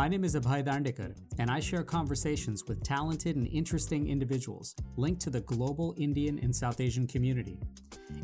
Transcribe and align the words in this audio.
My 0.00 0.08
name 0.08 0.24
is 0.24 0.34
Abhay 0.34 0.64
Dandekar, 0.64 1.14
and 1.38 1.50
I 1.50 1.60
share 1.60 1.82
conversations 1.82 2.64
with 2.66 2.82
talented 2.82 3.36
and 3.36 3.46
interesting 3.48 4.08
individuals 4.08 4.74
linked 4.96 5.20
to 5.20 5.28
the 5.28 5.42
global 5.42 5.94
Indian 5.98 6.38
and 6.38 6.56
South 6.56 6.80
Asian 6.80 7.06
community. 7.06 7.60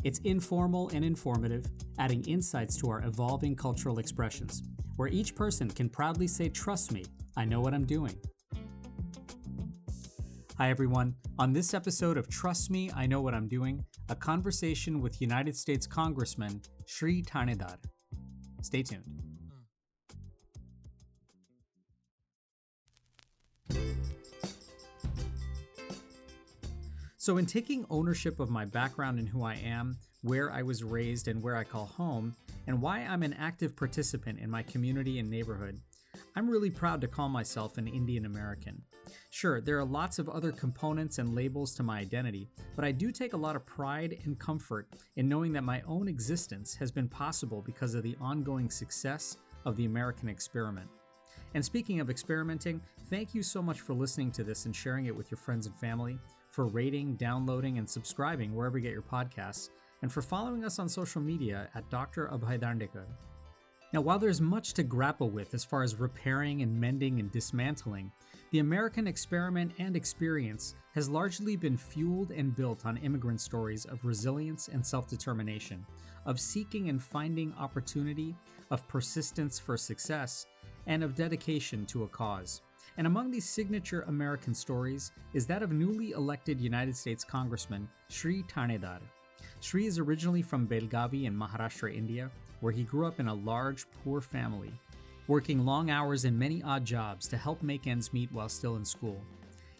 It's 0.03 0.17
informal 0.21 0.89
and 0.89 1.05
informative, 1.05 1.67
adding 1.99 2.23
insights 2.23 2.77
to 2.77 2.89
our 2.89 3.03
evolving 3.03 3.55
cultural 3.55 3.99
expressions, 3.99 4.63
where 4.95 5.07
each 5.09 5.35
person 5.35 5.69
can 5.69 5.87
proudly 5.87 6.25
say, 6.25 6.49
Trust 6.49 6.91
me, 6.91 7.05
I 7.37 7.45
know 7.45 7.61
what 7.61 7.75
I'm 7.75 7.85
doing. 7.85 8.17
Hi, 10.57 10.71
everyone. 10.71 11.13
On 11.37 11.53
this 11.53 11.75
episode 11.75 12.17
of 12.17 12.27
Trust 12.27 12.71
Me, 12.71 12.89
I 12.95 13.05
Know 13.05 13.21
What 13.21 13.35
I'm 13.35 13.47
Doing, 13.47 13.85
a 14.09 14.15
conversation 14.15 14.99
with 14.99 15.21
United 15.21 15.55
States 15.55 15.85
Congressman 15.85 16.59
Shri 16.87 17.21
Thanedar. 17.21 17.77
Stay 18.63 18.81
tuned. 18.81 19.26
So, 27.27 27.35
in 27.35 27.45
taking 27.45 27.85
ownership 27.89 28.39
of 28.39 28.49
my 28.49 28.63
background 28.63 29.19
and 29.19 29.27
who 29.27 29.43
I 29.43 29.55
am, 29.55 29.97
where 30.21 30.49
I 30.49 30.61
was 30.61 30.81
raised 30.81 31.27
and 31.27 31.43
where 31.43 31.57
I 31.57 31.65
call 31.65 31.85
home, 31.85 32.33
and 32.67 32.81
why 32.81 32.99
I'm 32.99 33.21
an 33.21 33.33
active 33.33 33.75
participant 33.75 34.39
in 34.39 34.49
my 34.49 34.63
community 34.63 35.19
and 35.19 35.29
neighborhood, 35.29 35.77
I'm 36.37 36.49
really 36.49 36.69
proud 36.69 37.01
to 37.01 37.09
call 37.09 37.27
myself 37.27 37.77
an 37.77 37.85
Indian 37.89 38.25
American. 38.25 38.81
Sure, 39.29 39.59
there 39.59 39.77
are 39.77 39.83
lots 39.83 40.19
of 40.19 40.29
other 40.29 40.53
components 40.53 41.17
and 41.17 41.35
labels 41.35 41.75
to 41.75 41.83
my 41.83 41.99
identity, 41.99 42.47
but 42.77 42.85
I 42.85 42.93
do 42.93 43.11
take 43.11 43.33
a 43.33 43.43
lot 43.45 43.57
of 43.57 43.65
pride 43.65 44.19
and 44.23 44.39
comfort 44.39 44.87
in 45.17 45.27
knowing 45.27 45.51
that 45.51 45.65
my 45.65 45.81
own 45.85 46.07
existence 46.07 46.75
has 46.75 46.91
been 46.91 47.09
possible 47.09 47.61
because 47.61 47.93
of 47.93 48.03
the 48.03 48.15
ongoing 48.21 48.69
success 48.69 49.35
of 49.65 49.75
the 49.75 49.83
American 49.83 50.29
experiment. 50.29 50.87
And 51.55 51.65
speaking 51.65 51.99
of 51.99 52.09
experimenting, 52.09 52.79
thank 53.09 53.35
you 53.35 53.43
so 53.43 53.61
much 53.61 53.81
for 53.81 53.93
listening 53.93 54.31
to 54.31 54.45
this 54.45 54.65
and 54.65 54.73
sharing 54.73 55.07
it 55.07 55.15
with 55.15 55.29
your 55.29 55.37
friends 55.37 55.65
and 55.65 55.75
family, 55.75 56.19
for 56.57 56.65
rating, 56.65 57.13
downloading, 57.17 57.77
and 57.77 57.87
subscribing 57.87 58.55
wherever 58.55 58.79
you 58.79 58.83
get 58.83 58.91
your 58.91 59.03
podcasts, 59.03 59.69
and 60.01 60.11
for 60.11 60.23
following 60.23 60.65
us 60.65 60.79
on 60.79 60.89
social 60.89 61.21
media 61.21 61.69
at 61.75 61.87
Dr. 61.91 62.27
Abhay 62.33 62.59
Dandekar. 62.59 63.05
Now, 63.93 64.01
while 64.01 64.17
there's 64.17 64.41
much 64.41 64.73
to 64.73 64.81
grapple 64.81 65.29
with 65.29 65.53
as 65.53 65.63
far 65.63 65.83
as 65.83 65.99
repairing 65.99 66.63
and 66.63 66.81
mending 66.81 67.19
and 67.19 67.31
dismantling, 67.31 68.11
the 68.49 68.57
American 68.57 69.05
experiment 69.05 69.71
and 69.77 69.95
experience 69.95 70.73
has 70.95 71.11
largely 71.11 71.55
been 71.55 71.77
fueled 71.77 72.31
and 72.31 72.55
built 72.55 72.87
on 72.87 72.97
immigrant 72.97 73.39
stories 73.39 73.85
of 73.85 74.03
resilience 74.03 74.67
and 74.67 74.83
self 74.83 75.07
determination, 75.07 75.85
of 76.25 76.39
seeking 76.39 76.89
and 76.89 77.03
finding 77.03 77.53
opportunity, 77.53 78.35
of 78.71 78.87
persistence 78.87 79.59
for 79.59 79.77
success, 79.77 80.47
and 80.87 81.03
of 81.03 81.13
dedication 81.13 81.85
to 81.85 82.01
a 82.01 82.07
cause. 82.07 82.63
And 82.97 83.05
among 83.05 83.31
these 83.31 83.47
signature 83.47 84.05
American 84.07 84.53
stories 84.53 85.11
is 85.33 85.45
that 85.47 85.63
of 85.63 85.71
newly 85.71 86.11
elected 86.11 86.61
United 86.61 86.95
States 86.95 87.23
Congressman 87.23 87.89
Shri 88.09 88.43
Thanedar. 88.43 88.99
Shri 89.59 89.85
is 89.85 89.99
originally 89.99 90.41
from 90.41 90.67
Belgavi 90.67 91.25
in 91.25 91.35
Maharashtra, 91.35 91.95
India, 91.95 92.31
where 92.61 92.71
he 92.71 92.83
grew 92.83 93.05
up 93.05 93.19
in 93.19 93.27
a 93.27 93.33
large, 93.33 93.85
poor 94.03 94.21
family, 94.21 94.71
working 95.27 95.65
long 95.65 95.89
hours 95.89 96.25
and 96.25 96.37
many 96.37 96.63
odd 96.63 96.85
jobs 96.85 97.27
to 97.27 97.37
help 97.37 97.61
make 97.61 97.87
ends 97.87 98.13
meet 98.13 98.31
while 98.31 98.49
still 98.49 98.75
in 98.77 98.85
school. 98.85 99.19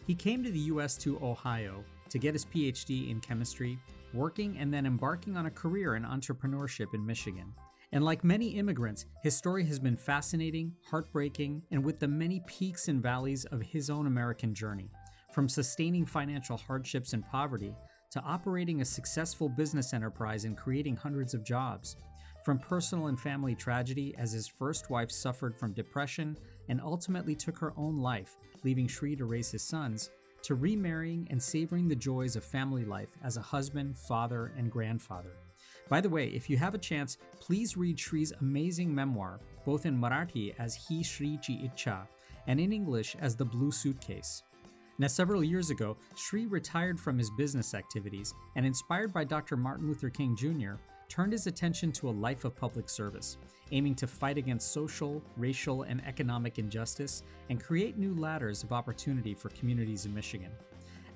He 0.06 0.14
came 0.14 0.42
to 0.44 0.50
the 0.50 0.58
US 0.60 0.96
to 0.98 1.18
Ohio 1.22 1.84
to 2.10 2.18
get 2.18 2.34
his 2.34 2.46
PhD 2.46 3.10
in 3.10 3.20
chemistry, 3.20 3.78
working 4.14 4.56
and 4.58 4.72
then 4.72 4.86
embarking 4.86 5.36
on 5.36 5.46
a 5.46 5.50
career 5.50 5.96
in 5.96 6.04
entrepreneurship 6.04 6.94
in 6.94 7.04
Michigan. 7.04 7.52
And 7.90 8.04
like 8.04 8.22
many 8.22 8.48
immigrants, 8.48 9.06
his 9.22 9.34
story 9.34 9.64
has 9.64 9.78
been 9.78 9.96
fascinating, 9.96 10.74
heartbreaking, 10.90 11.62
and 11.70 11.82
with 11.82 11.98
the 11.98 12.08
many 12.08 12.42
peaks 12.46 12.88
and 12.88 13.02
valleys 13.02 13.46
of 13.46 13.62
his 13.62 13.88
own 13.88 14.06
American 14.06 14.54
journey. 14.54 14.90
From 15.32 15.48
sustaining 15.48 16.04
financial 16.04 16.58
hardships 16.58 17.14
and 17.14 17.26
poverty 17.26 17.74
to 18.10 18.20
operating 18.20 18.80
a 18.80 18.84
successful 18.84 19.48
business 19.48 19.94
enterprise 19.94 20.44
and 20.44 20.56
creating 20.56 20.96
hundreds 20.96 21.32
of 21.32 21.44
jobs. 21.44 21.96
From 22.44 22.58
personal 22.58 23.06
and 23.06 23.18
family 23.18 23.54
tragedy, 23.54 24.14
as 24.18 24.32
his 24.32 24.48
first 24.48 24.90
wife 24.90 25.10
suffered 25.10 25.56
from 25.56 25.72
depression 25.72 26.36
and 26.68 26.80
ultimately 26.80 27.34
took 27.34 27.58
her 27.58 27.72
own 27.76 27.98
life, 27.98 28.36
leaving 28.64 28.86
Shri 28.86 29.16
to 29.16 29.24
raise 29.24 29.50
his 29.50 29.62
sons, 29.62 30.10
to 30.42 30.54
remarrying 30.54 31.26
and 31.30 31.42
savoring 31.42 31.88
the 31.88 31.96
joys 31.96 32.36
of 32.36 32.44
family 32.44 32.84
life 32.84 33.10
as 33.22 33.36
a 33.36 33.42
husband, 33.42 33.96
father, 33.96 34.52
and 34.56 34.70
grandfather. 34.70 35.32
By 35.88 36.00
the 36.00 36.08
way, 36.08 36.28
if 36.28 36.50
you 36.50 36.56
have 36.58 36.74
a 36.74 36.78
chance, 36.78 37.16
please 37.40 37.76
read 37.76 37.98
Shri's 37.98 38.32
amazing 38.40 38.94
memoir, 38.94 39.40
both 39.64 39.86
in 39.86 39.98
Marathi 39.98 40.54
as 40.58 40.76
Hi 40.88 41.02
Shri 41.02 41.38
Chi 41.38 41.54
Icha 41.54 42.06
and 42.46 42.60
in 42.60 42.72
English 42.72 43.16
as 43.20 43.36
The 43.36 43.44
Blue 43.44 43.70
Suitcase. 43.70 44.42
Now, 44.98 45.06
several 45.06 45.44
years 45.44 45.70
ago, 45.70 45.96
Shri 46.16 46.46
retired 46.46 46.98
from 46.98 47.16
his 47.16 47.30
business 47.38 47.72
activities 47.72 48.34
and, 48.56 48.66
inspired 48.66 49.12
by 49.12 49.24
Dr. 49.24 49.56
Martin 49.56 49.86
Luther 49.86 50.10
King 50.10 50.34
Jr., 50.34 50.74
turned 51.08 51.32
his 51.32 51.46
attention 51.46 51.92
to 51.92 52.08
a 52.08 52.10
life 52.10 52.44
of 52.44 52.56
public 52.56 52.88
service, 52.88 53.38
aiming 53.70 53.94
to 53.94 54.06
fight 54.06 54.36
against 54.36 54.72
social, 54.72 55.22
racial, 55.36 55.84
and 55.84 56.04
economic 56.04 56.58
injustice 56.58 57.22
and 57.48 57.62
create 57.62 57.96
new 57.96 58.14
ladders 58.14 58.62
of 58.62 58.72
opportunity 58.72 59.34
for 59.34 59.48
communities 59.50 60.04
in 60.04 60.12
Michigan. 60.12 60.50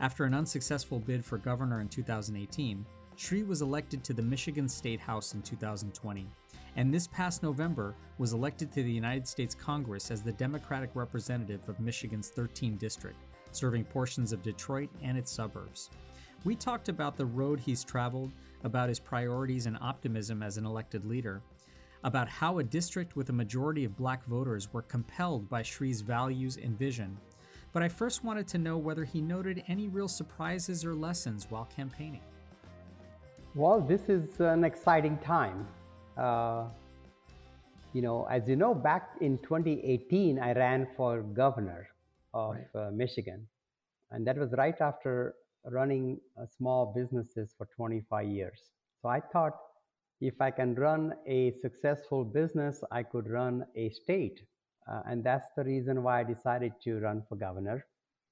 After 0.00 0.24
an 0.24 0.34
unsuccessful 0.34 0.98
bid 0.98 1.24
for 1.24 1.38
governor 1.38 1.80
in 1.80 1.88
2018, 1.88 2.86
Shri 3.16 3.42
was 3.42 3.62
elected 3.62 4.02
to 4.04 4.14
the 4.14 4.22
Michigan 4.22 4.68
State 4.68 5.00
House 5.00 5.34
in 5.34 5.42
2020, 5.42 6.26
and 6.76 6.92
this 6.92 7.06
past 7.06 7.42
November 7.42 7.94
was 8.18 8.32
elected 8.32 8.72
to 8.72 8.82
the 8.82 8.90
United 8.90 9.28
States 9.28 9.54
Congress 9.54 10.10
as 10.10 10.22
the 10.22 10.32
Democratic 10.32 10.90
representative 10.94 11.68
of 11.68 11.78
Michigan's 11.78 12.32
13th 12.34 12.78
district, 12.78 13.18
serving 13.52 13.84
portions 13.84 14.32
of 14.32 14.42
Detroit 14.42 14.88
and 15.02 15.18
its 15.18 15.30
suburbs. 15.30 15.90
We 16.44 16.56
talked 16.56 16.88
about 16.88 17.16
the 17.16 17.26
road 17.26 17.60
he's 17.60 17.84
traveled, 17.84 18.32
about 18.64 18.88
his 18.88 18.98
priorities 18.98 19.66
and 19.66 19.76
optimism 19.80 20.42
as 20.42 20.56
an 20.56 20.64
elected 20.64 21.04
leader, 21.04 21.42
about 22.04 22.28
how 22.28 22.58
a 22.58 22.64
district 22.64 23.14
with 23.14 23.28
a 23.28 23.32
majority 23.32 23.84
of 23.84 23.96
black 23.96 24.24
voters 24.24 24.72
were 24.72 24.82
compelled 24.82 25.48
by 25.48 25.62
Shri's 25.62 26.00
values 26.00 26.56
and 26.56 26.76
vision. 26.76 27.18
But 27.72 27.82
I 27.82 27.88
first 27.88 28.24
wanted 28.24 28.48
to 28.48 28.58
know 28.58 28.78
whether 28.78 29.04
he 29.04 29.20
noted 29.20 29.62
any 29.68 29.88
real 29.88 30.08
surprises 30.08 30.84
or 30.84 30.94
lessons 30.94 31.46
while 31.48 31.68
campaigning. 31.76 32.22
Well, 33.54 33.82
this 33.82 34.08
is 34.08 34.40
an 34.40 34.64
exciting 34.64 35.18
time. 35.18 35.68
Uh, 36.16 36.68
you 37.92 38.00
know, 38.00 38.26
as 38.30 38.48
you 38.48 38.56
know, 38.56 38.74
back 38.74 39.10
in 39.20 39.36
2018, 39.38 40.38
I 40.38 40.54
ran 40.54 40.88
for 40.96 41.20
governor 41.20 41.88
of 42.32 42.54
right. 42.54 42.86
uh, 42.86 42.90
Michigan. 42.90 43.46
And 44.10 44.26
that 44.26 44.38
was 44.38 44.54
right 44.56 44.80
after 44.80 45.34
running 45.66 46.18
uh, 46.40 46.46
small 46.46 46.94
businesses 46.96 47.54
for 47.58 47.68
25 47.76 48.26
years. 48.26 48.58
So 49.02 49.10
I 49.10 49.20
thought 49.20 49.58
if 50.22 50.40
I 50.40 50.50
can 50.50 50.74
run 50.74 51.12
a 51.26 51.52
successful 51.60 52.24
business, 52.24 52.82
I 52.90 53.02
could 53.02 53.28
run 53.28 53.66
a 53.76 53.90
state. 53.90 54.40
Uh, 54.90 55.02
and 55.04 55.22
that's 55.22 55.48
the 55.58 55.64
reason 55.64 56.02
why 56.02 56.20
I 56.20 56.24
decided 56.24 56.72
to 56.84 57.00
run 57.00 57.22
for 57.28 57.36
governor. 57.36 57.84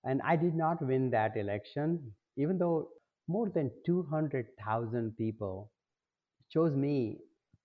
And 0.03 0.23
I 0.25 0.37
did 0.37 0.55
not 0.55 0.81
win 0.81 1.11
that 1.11 1.37
election, 1.37 2.15
even 2.39 2.57
though 2.57 2.89
more 3.31 3.49
than 3.49 3.71
200,000 3.87 5.17
people 5.17 5.71
chose 6.51 6.75
me 6.75 7.19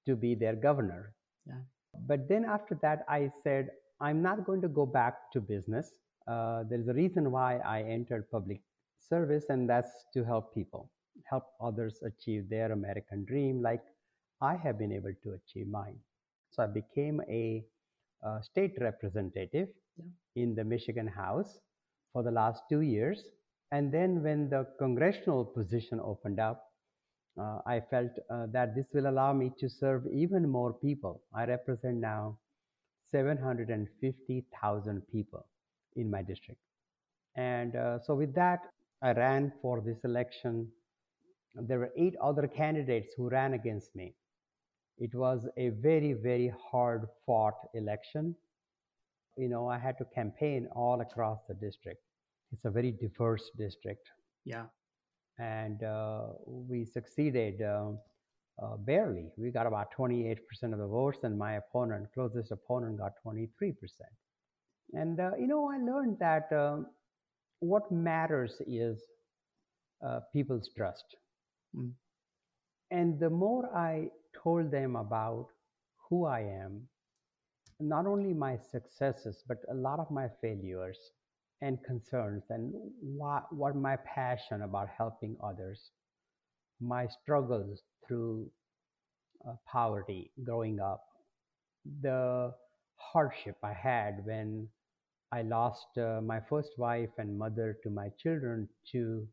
to 0.07 0.15
be 0.15 0.35
their 0.35 0.55
governor. 0.55 1.13
Yeah. 1.47 1.61
But 2.07 2.27
then 2.29 2.45
after 2.45 2.77
that, 2.81 3.05
I 3.09 3.31
said, 3.43 3.69
I'm 3.99 4.21
not 4.21 4.45
going 4.45 4.61
to 4.61 4.67
go 4.67 4.85
back 4.85 5.31
to 5.33 5.41
business. 5.41 5.89
Uh, 6.27 6.63
there 6.69 6.79
is 6.79 6.87
a 6.87 6.93
reason 6.93 7.31
why 7.31 7.57
I 7.57 7.81
entered 7.81 8.29
public 8.29 8.61
service, 8.99 9.45
and 9.49 9.69
that's 9.69 9.91
to 10.13 10.23
help 10.23 10.53
people, 10.53 10.91
help 11.29 11.45
others 11.61 12.01
achieve 12.03 12.49
their 12.49 12.71
American 12.71 13.25
dream, 13.25 13.61
like 13.61 13.83
I 14.41 14.55
have 14.55 14.77
been 14.77 14.91
able 14.91 15.13
to 15.23 15.33
achieve 15.39 15.67
mine. 15.67 15.97
So 16.51 16.63
I 16.63 16.67
became 16.67 17.21
a, 17.29 17.63
a 18.23 18.43
state 18.43 18.75
representative 18.81 19.69
yeah. 19.97 20.43
in 20.43 20.55
the 20.55 20.63
Michigan 20.63 21.07
House 21.07 21.59
for 22.13 22.23
the 22.23 22.31
last 22.31 22.63
two 22.69 22.81
years. 22.81 23.23
And 23.71 23.91
then 23.91 24.23
when 24.23 24.49
the 24.49 24.67
congressional 24.79 25.45
position 25.45 25.99
opened 25.99 26.39
up, 26.39 26.71
uh, 27.39 27.59
I 27.65 27.81
felt 27.81 28.11
uh, 28.29 28.45
that 28.53 28.75
this 28.75 28.85
will 28.93 29.07
allow 29.09 29.33
me 29.33 29.51
to 29.59 29.69
serve 29.69 30.05
even 30.07 30.47
more 30.49 30.73
people. 30.73 31.21
I 31.33 31.45
represent 31.45 31.97
now 31.97 32.37
750,000 33.11 35.01
people 35.11 35.45
in 35.95 36.09
my 36.09 36.21
district. 36.21 36.61
And 37.35 37.75
uh, 37.75 37.99
so, 37.99 38.15
with 38.15 38.33
that, 38.35 38.61
I 39.01 39.11
ran 39.11 39.51
for 39.61 39.81
this 39.81 39.97
election. 40.03 40.71
There 41.55 41.79
were 41.79 41.91
eight 41.97 42.15
other 42.21 42.47
candidates 42.47 43.13
who 43.17 43.29
ran 43.29 43.53
against 43.53 43.95
me. 43.95 44.13
It 44.97 45.13
was 45.13 45.47
a 45.57 45.69
very, 45.69 46.13
very 46.13 46.53
hard 46.71 47.07
fought 47.25 47.55
election. 47.73 48.35
You 49.37 49.49
know, 49.49 49.67
I 49.67 49.77
had 49.77 49.97
to 49.97 50.05
campaign 50.05 50.69
all 50.73 51.01
across 51.01 51.39
the 51.47 51.53
district. 51.55 52.04
It's 52.55 52.63
a 52.63 52.69
very 52.69 52.93
diverse 52.93 53.51
district. 53.57 54.07
Yeah. 54.45 54.67
And 55.37 55.83
uh, 55.83 56.27
we 56.45 56.85
succeeded 56.85 57.61
uh, 57.61 57.91
uh, 58.63 58.77
barely. 58.77 59.25
We 59.35 59.51
got 59.51 59.67
about 59.67 59.87
28% 59.93 60.37
of 60.71 60.79
the 60.79 60.87
votes, 60.87 61.19
and 61.23 61.37
my 61.37 61.55
opponent, 61.55 62.07
closest 62.13 62.51
opponent, 62.51 62.97
got 62.97 63.11
23%. 63.27 63.49
And, 64.93 65.19
uh, 65.19 65.31
you 65.37 65.47
know, 65.47 65.69
I 65.69 65.79
learned 65.79 66.17
that 66.19 66.47
um, 66.53 66.87
what 67.59 67.91
matters 67.91 68.61
is 68.65 69.01
uh, 70.05 70.21
people's 70.31 70.69
trust. 70.77 71.17
Mm. 71.75 71.91
And 72.91 73.19
the 73.19 73.29
more 73.29 73.65
I 73.75 74.07
told 74.33 74.71
them 74.71 74.95
about 74.95 75.47
who 76.09 76.25
I 76.25 76.39
am, 76.39 76.87
not 77.81 78.05
only 78.05 78.33
my 78.33 78.55
successes, 78.55 79.43
but 79.45 79.57
a 79.69 79.73
lot 79.73 79.99
of 79.99 80.09
my 80.09 80.29
failures 80.39 80.97
and 81.65 81.83
concerns, 81.83 82.43
and 82.51 82.73
what, 83.01 83.51
what 83.53 83.75
my 83.75 83.97
passion 83.97 84.61
about 84.61 84.89
helping 84.97 85.35
others, 85.43 85.91
my 86.79 87.07
struggles 87.07 87.81
through 88.07 88.47
uh, 89.47 89.53
poverty 89.71 90.31
growing 90.45 90.79
up, 90.79 91.03
the 92.01 92.53
hardship 92.97 93.57
I 93.63 93.73
had 93.73 94.25
when 94.25 94.67
I 95.31 95.41
lost 95.41 95.87
uh, 95.97 96.21
my 96.23 96.39
first 96.49 96.71
wife 96.77 97.09
and 97.17 97.37
mother 97.37 97.77
to 97.83 97.89
my 97.89 98.09
children 98.21 98.69
to 98.91 99.27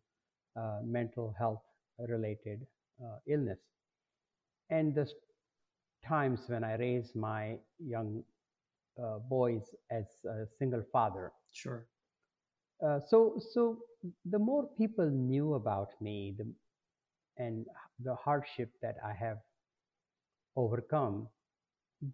uh, 0.56 0.80
mental 0.84 1.34
health 1.38 1.62
related 1.98 2.66
uh, 3.02 3.18
illness. 3.28 3.60
And 4.70 4.94
the 4.94 5.08
times 6.06 6.40
when 6.48 6.64
I 6.64 6.76
raised 6.76 7.14
my 7.14 7.58
young 7.78 8.24
uh, 9.02 9.18
boys 9.18 9.62
as 9.90 10.06
a 10.26 10.46
single 10.58 10.82
father. 10.92 11.32
Sure. 11.52 11.86
Uh, 12.84 12.98
so, 13.08 13.40
so 13.52 13.78
the 14.30 14.38
more 14.38 14.68
people 14.76 15.08
knew 15.08 15.54
about 15.54 15.90
me, 16.00 16.34
the, 16.36 16.46
and 17.38 17.66
the 18.04 18.14
hardship 18.14 18.70
that 18.82 18.96
I 19.04 19.12
have 19.12 19.38
overcome, 20.56 21.28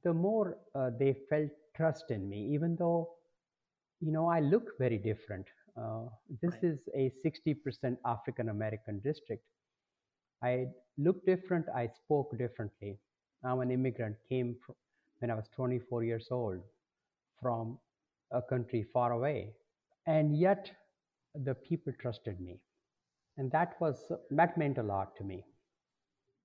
the 0.04 0.12
more 0.12 0.58
uh, 0.74 0.90
they 0.98 1.16
felt 1.30 1.48
trust 1.76 2.10
in 2.10 2.28
me, 2.28 2.50
even 2.52 2.76
though, 2.78 3.08
you 4.00 4.12
know, 4.12 4.28
I 4.28 4.40
look 4.40 4.78
very 4.78 4.98
different. 4.98 5.46
Uh, 5.76 6.06
this 6.42 6.52
right. 6.62 6.72
is 6.72 6.78
a 6.94 7.12
60% 7.24 7.96
African 8.04 8.48
American 8.50 9.00
district. 9.00 9.44
I 10.42 10.66
look 10.98 11.24
different, 11.24 11.66
I 11.74 11.88
spoke 12.04 12.36
differently. 12.36 12.98
I'm 13.44 13.60
an 13.60 13.70
immigrant, 13.70 14.16
came 14.28 14.56
from, 14.64 14.74
when 15.20 15.30
I 15.30 15.34
was 15.34 15.48
24 15.54 16.04
years 16.04 16.28
old 16.30 16.60
from 17.40 17.78
a 18.32 18.42
country 18.42 18.84
far 18.92 19.12
away. 19.12 19.52
And 20.08 20.34
yet 20.36 20.72
the 21.34 21.54
people 21.54 21.92
trusted 22.00 22.40
me. 22.40 22.60
And 23.36 23.52
that 23.52 23.76
was, 23.78 24.10
that 24.30 24.56
meant 24.56 24.78
a 24.78 24.82
lot 24.82 25.14
to 25.16 25.24
me. 25.24 25.44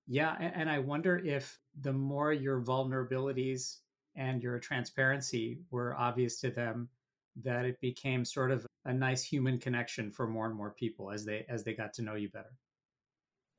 Yeah. 0.05 0.35
And 0.39 0.69
I 0.69 0.79
wonder 0.79 1.17
if 1.17 1.57
the 1.79 1.93
more 1.93 2.33
your 2.33 2.61
vulnerabilities 2.61 3.77
and 4.15 4.43
your 4.43 4.59
transparency 4.59 5.61
were 5.71 5.95
obvious 5.97 6.39
to 6.41 6.51
them, 6.51 6.89
that 7.41 7.65
it 7.65 7.79
became 7.79 8.25
sort 8.25 8.51
of 8.51 8.67
a 8.85 8.93
nice 8.93 9.23
human 9.23 9.57
connection 9.57 10.11
for 10.11 10.27
more 10.27 10.45
and 10.45 10.55
more 10.55 10.71
people 10.71 11.09
as 11.09 11.25
they 11.25 11.45
as 11.49 11.63
they 11.63 11.73
got 11.73 11.93
to 11.93 12.01
know 12.03 12.15
you 12.15 12.29
better. 12.29 12.53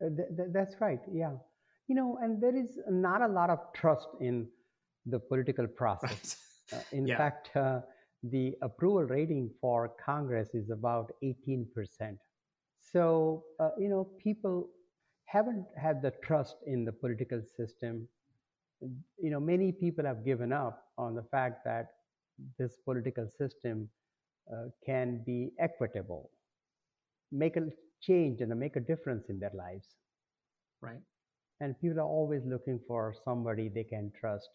Uh, 0.00 0.10
th- 0.16 0.28
th- 0.36 0.48
that's 0.52 0.80
right. 0.80 1.00
Yeah, 1.10 1.32
you 1.88 1.96
know, 1.96 2.18
and 2.22 2.40
there 2.40 2.54
is 2.54 2.78
not 2.88 3.22
a 3.22 3.26
lot 3.26 3.50
of 3.50 3.58
trust 3.72 4.06
in 4.20 4.46
the 5.06 5.18
political 5.18 5.66
process. 5.66 6.36
Right. 6.72 6.78
uh, 6.78 6.96
in 6.96 7.06
yeah. 7.08 7.16
fact, 7.16 7.56
uh, 7.56 7.80
the 8.30 8.54
approval 8.62 9.02
rating 9.02 9.50
for 9.60 9.92
Congress 10.04 10.54
is 10.54 10.70
about 10.70 11.12
18%. 11.22 11.66
So, 12.80 13.44
uh, 13.60 13.70
you 13.78 13.88
know, 13.88 14.08
people 14.22 14.68
haven't 15.26 15.66
had 15.76 16.00
the 16.00 16.12
trust 16.22 16.56
in 16.66 16.84
the 16.84 16.92
political 16.92 17.42
system. 17.56 18.08
You 18.80 19.30
know, 19.30 19.40
many 19.40 19.72
people 19.72 20.04
have 20.04 20.24
given 20.24 20.52
up 20.52 20.84
on 20.96 21.14
the 21.14 21.22
fact 21.24 21.64
that 21.64 21.88
this 22.58 22.78
political 22.84 23.28
system 23.28 23.88
uh, 24.52 24.66
can 24.84 25.22
be 25.24 25.50
equitable, 25.58 26.30
make 27.32 27.56
a 27.56 27.68
change 28.00 28.40
and 28.40 28.58
make 28.58 28.76
a 28.76 28.80
difference 28.80 29.28
in 29.28 29.38
their 29.38 29.52
lives. 29.54 29.88
Right. 30.80 31.00
And 31.60 31.78
people 31.80 32.00
are 32.00 32.06
always 32.06 32.42
looking 32.44 32.80
for 32.86 33.14
somebody 33.24 33.68
they 33.68 33.84
can 33.84 34.12
trust 34.18 34.48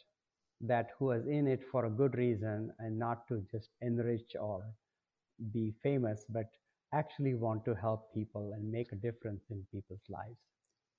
that 0.62 0.90
who 0.98 1.12
is 1.12 1.26
in 1.26 1.48
it 1.48 1.62
for 1.72 1.86
a 1.86 1.90
good 1.90 2.16
reason 2.16 2.72
and 2.80 2.98
not 2.98 3.28
to 3.28 3.44
just 3.52 3.70
enrich 3.82 4.36
or 4.40 4.64
be 5.54 5.74
famous, 5.82 6.26
but 6.30 6.50
actually 6.94 7.34
want 7.34 7.64
to 7.66 7.76
help 7.76 8.14
people 8.14 8.52
and 8.54 8.72
make 8.72 8.92
a 8.92 8.96
difference 8.96 9.44
in 9.50 9.66
people's 9.72 10.02
lives. 10.10 10.40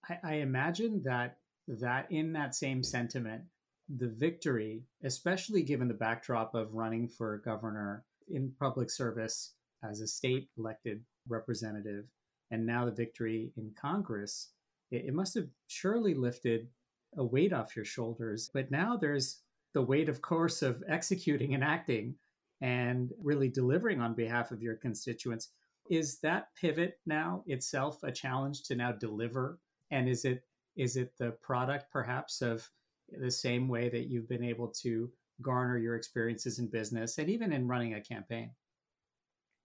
I, 0.08 0.18
I 0.22 0.34
imagine 0.36 1.02
that 1.04 1.36
that 1.68 2.10
in 2.10 2.32
that 2.32 2.54
same 2.54 2.82
sentiment, 2.82 3.42
the 3.88 4.08
victory, 4.08 4.82
especially 5.04 5.62
given 5.62 5.88
the 5.88 5.94
backdrop 5.94 6.54
of 6.54 6.74
running 6.74 7.08
for 7.08 7.42
governor 7.44 8.04
in 8.28 8.52
public 8.58 8.90
service 8.90 9.54
as 9.84 10.00
a 10.00 10.06
state 10.06 10.48
elected 10.56 11.02
representative, 11.28 12.04
and 12.50 12.66
now 12.66 12.84
the 12.84 12.92
victory 12.92 13.52
in 13.56 13.72
Congress, 13.80 14.50
it, 14.90 15.04
it 15.06 15.14
must 15.14 15.34
have 15.34 15.48
surely 15.68 16.14
lifted 16.14 16.68
a 17.16 17.24
weight 17.24 17.52
off 17.52 17.76
your 17.76 17.84
shoulders. 17.84 18.50
But 18.52 18.70
now 18.70 18.96
there's 18.96 19.40
the 19.72 19.82
weight, 19.82 20.08
of 20.08 20.22
course, 20.22 20.62
of 20.62 20.82
executing 20.88 21.54
and 21.54 21.64
acting 21.64 22.14
and 22.60 23.12
really 23.22 23.48
delivering 23.48 24.00
on 24.00 24.14
behalf 24.14 24.50
of 24.50 24.62
your 24.62 24.76
constituents. 24.76 25.48
Is 25.88 26.18
that 26.18 26.48
pivot 26.54 26.98
now 27.06 27.42
itself 27.46 28.02
a 28.02 28.12
challenge 28.12 28.62
to 28.64 28.74
now 28.74 28.92
deliver? 28.92 29.58
And 29.90 30.08
is 30.08 30.24
it 30.24 30.44
is 30.76 30.96
it 30.96 31.12
the 31.18 31.32
product 31.32 31.90
perhaps 31.92 32.42
of 32.42 32.68
the 33.10 33.30
same 33.30 33.68
way 33.68 33.88
that 33.88 34.08
you've 34.08 34.28
been 34.28 34.44
able 34.44 34.68
to 34.68 35.10
garner 35.42 35.78
your 35.78 35.96
experiences 35.96 36.58
in 36.58 36.68
business 36.68 37.18
and 37.18 37.28
even 37.28 37.52
in 37.52 37.66
running 37.66 37.94
a 37.94 38.00
campaign? 38.00 38.50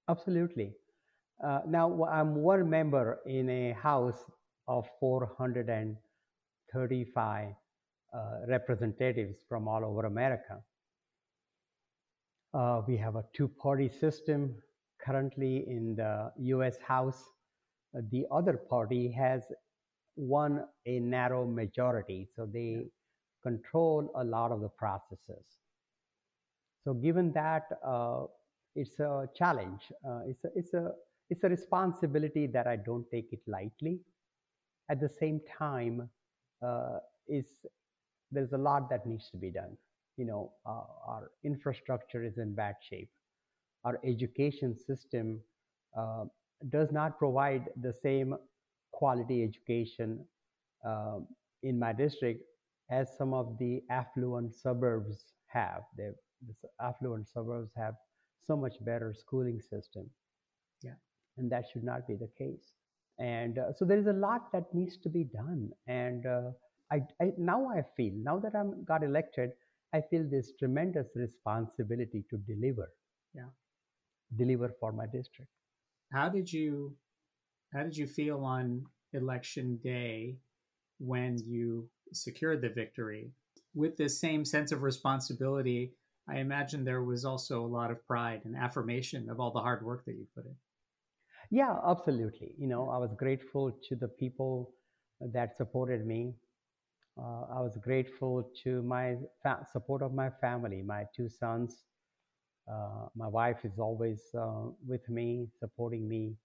Absolutely. 0.10 0.74
Uh, 1.44 1.60
now, 1.68 2.06
I'm 2.06 2.36
one 2.36 2.70
member 2.70 3.20
in 3.26 3.50
a 3.50 3.74
house 3.74 4.32
of 4.68 4.88
435 5.00 7.50
uh, 7.50 7.54
representatives 8.48 9.38
from 9.48 9.68
all 9.68 9.84
over 9.84 10.06
America. 10.06 10.62
Uh, 12.54 12.82
we 12.88 12.96
have 12.96 13.16
a 13.16 13.24
two 13.34 13.48
party 13.48 13.90
system 13.90 14.56
currently 15.06 15.66
in 15.68 15.96
the 15.96 16.32
US 16.38 16.78
House. 16.88 17.22
Uh, 17.96 18.02
the 18.12 18.26
other 18.32 18.54
party 18.54 19.12
has 19.12 19.44
won 20.16 20.64
a 20.86 21.00
narrow 21.00 21.46
majority, 21.46 22.28
so 22.36 22.46
they 22.46 22.86
control 23.44 24.12
a 24.16 24.24
lot 24.24 24.52
of 24.52 24.62
the 24.62 24.70
processes. 24.70 25.46
So 26.84 26.94
given 26.94 27.34
that, 27.34 27.64
uh, 27.86 28.24
it's 28.76 29.00
a 29.00 29.28
challenge. 29.36 29.82
Uh, 30.08 30.22
it's, 30.28 30.44
a, 30.46 30.50
it's, 30.56 30.74
a, 30.74 30.92
it's 31.30 31.44
a 31.44 31.50
responsibility 31.50 32.48
that 32.48 32.68
I 32.68 32.78
don't 32.78 33.06
take 33.12 33.34
it 33.34 33.42
lightly. 33.48 34.00
At 34.90 35.00
the 35.02 35.10
same 35.10 35.42
time, 35.58 36.10
uh, 36.66 37.00
is 37.28 37.48
there's 38.32 38.54
a 38.54 38.58
lot 38.58 38.90
that 38.90 39.06
needs 39.06 39.30
to 39.32 39.38
be 39.38 39.52
done. 39.52 39.78
You 40.18 40.26
know, 40.26 40.52
uh, 40.66 40.84
our 41.08 41.32
infrastructure 41.44 42.24
is 42.24 42.38
in 42.38 42.54
bad 42.54 42.76
shape. 42.82 43.10
Our 43.84 44.00
education 44.06 44.76
system 44.78 45.42
uh, 45.98 46.26
does 46.70 46.92
not 46.92 47.20
provide 47.20 47.66
the 47.82 47.94
same 47.94 48.36
quality 48.92 49.44
education 49.44 50.26
uh, 50.88 51.20
in 51.64 51.78
my 51.78 51.94
district 51.94 52.44
as 52.90 53.10
some 53.18 53.34
of 53.34 53.58
the 53.60 53.82
affluent 53.90 54.54
suburbs 54.56 55.26
have. 55.48 55.82
They 55.98 56.10
the 56.48 56.54
affluent 56.80 57.28
suburbs 57.28 57.72
have 57.76 57.96
so 58.46 58.56
much 58.56 58.74
better 58.82 59.14
schooling 59.18 59.60
system. 59.62 60.10
Yeah. 60.84 60.98
And 61.38 61.52
that 61.52 61.66
should 61.72 61.84
not 61.84 62.08
be 62.08 62.16
the 62.16 62.30
case. 62.38 62.74
And 63.20 63.58
uh, 63.58 63.74
so 63.74 63.86
there 63.86 63.98
is 63.98 64.08
a 64.08 64.14
lot 64.14 64.52
that 64.52 64.74
needs 64.74 64.98
to 64.98 65.10
be 65.10 65.24
done. 65.24 65.72
And 65.88 66.26
uh, 66.26 66.52
I, 66.92 67.02
I, 67.22 67.32
now 67.38 67.68
I 67.68 67.84
feel, 67.98 68.14
now 68.16 68.40
that 68.40 68.56
I'm 68.56 68.84
got 68.84 69.04
elected, 69.04 69.52
I 69.94 70.02
feel 70.02 70.28
this 70.30 70.52
tremendous 70.60 71.08
responsibility 71.16 72.24
to 72.30 72.38
deliver. 72.38 72.92
Yeah. 73.34 73.50
Deliver 74.36 74.74
for 74.80 74.92
my 74.92 75.06
district. 75.06 75.52
How 76.12 76.30
did 76.30 76.52
you 76.52 76.96
how 77.74 77.84
did 77.84 77.98
you 77.98 78.08
feel 78.08 78.44
on 78.46 78.86
election 79.14 79.80
day 79.84 80.38
when 81.00 81.38
you 81.46 81.90
secured 82.14 82.62
the 82.62 82.70
victory? 82.70 83.32
With 83.74 83.98
this 83.98 84.20
same 84.20 84.46
sense 84.46 84.72
of 84.72 84.82
responsibility, 84.82 85.94
I 86.30 86.38
imagine 86.38 86.86
there 86.86 87.04
was 87.04 87.26
also 87.26 87.64
a 87.64 87.68
lot 87.68 87.92
of 87.92 88.06
pride 88.08 88.42
and 88.46 88.56
affirmation 88.56 89.30
of 89.30 89.40
all 89.40 89.52
the 89.52 89.60
hard 89.60 89.84
work 89.86 90.06
that 90.06 90.14
you 90.14 90.26
put 90.34 90.46
in. 90.46 90.56
Yeah, 91.52 91.76
absolutely. 91.88 92.56
You 92.58 92.68
know, 92.68 92.90
I 92.90 92.98
was 92.98 93.14
grateful 93.18 93.78
to 93.90 93.96
the 93.96 94.08
people 94.08 94.72
that 95.20 95.58
supported 95.58 96.06
me. 96.06 96.34
Uh, 97.18 97.44
I 97.58 97.62
was 97.62 97.78
grateful 97.78 98.50
to 98.64 98.82
my 98.84 99.16
fa- 99.44 99.66
support 99.72 100.02
of 100.02 100.14
my 100.14 100.30
family, 100.42 100.82
my 100.82 101.06
two 101.16 101.30
sons. 101.30 101.84
Uh, 102.72 103.08
my 103.16 103.28
wife 103.28 103.66
is 103.66 103.80
always 103.80 104.22
uh, 104.38 104.70
with 104.88 105.08
me, 105.10 105.48
supporting 105.60 106.08
me, 106.08 106.36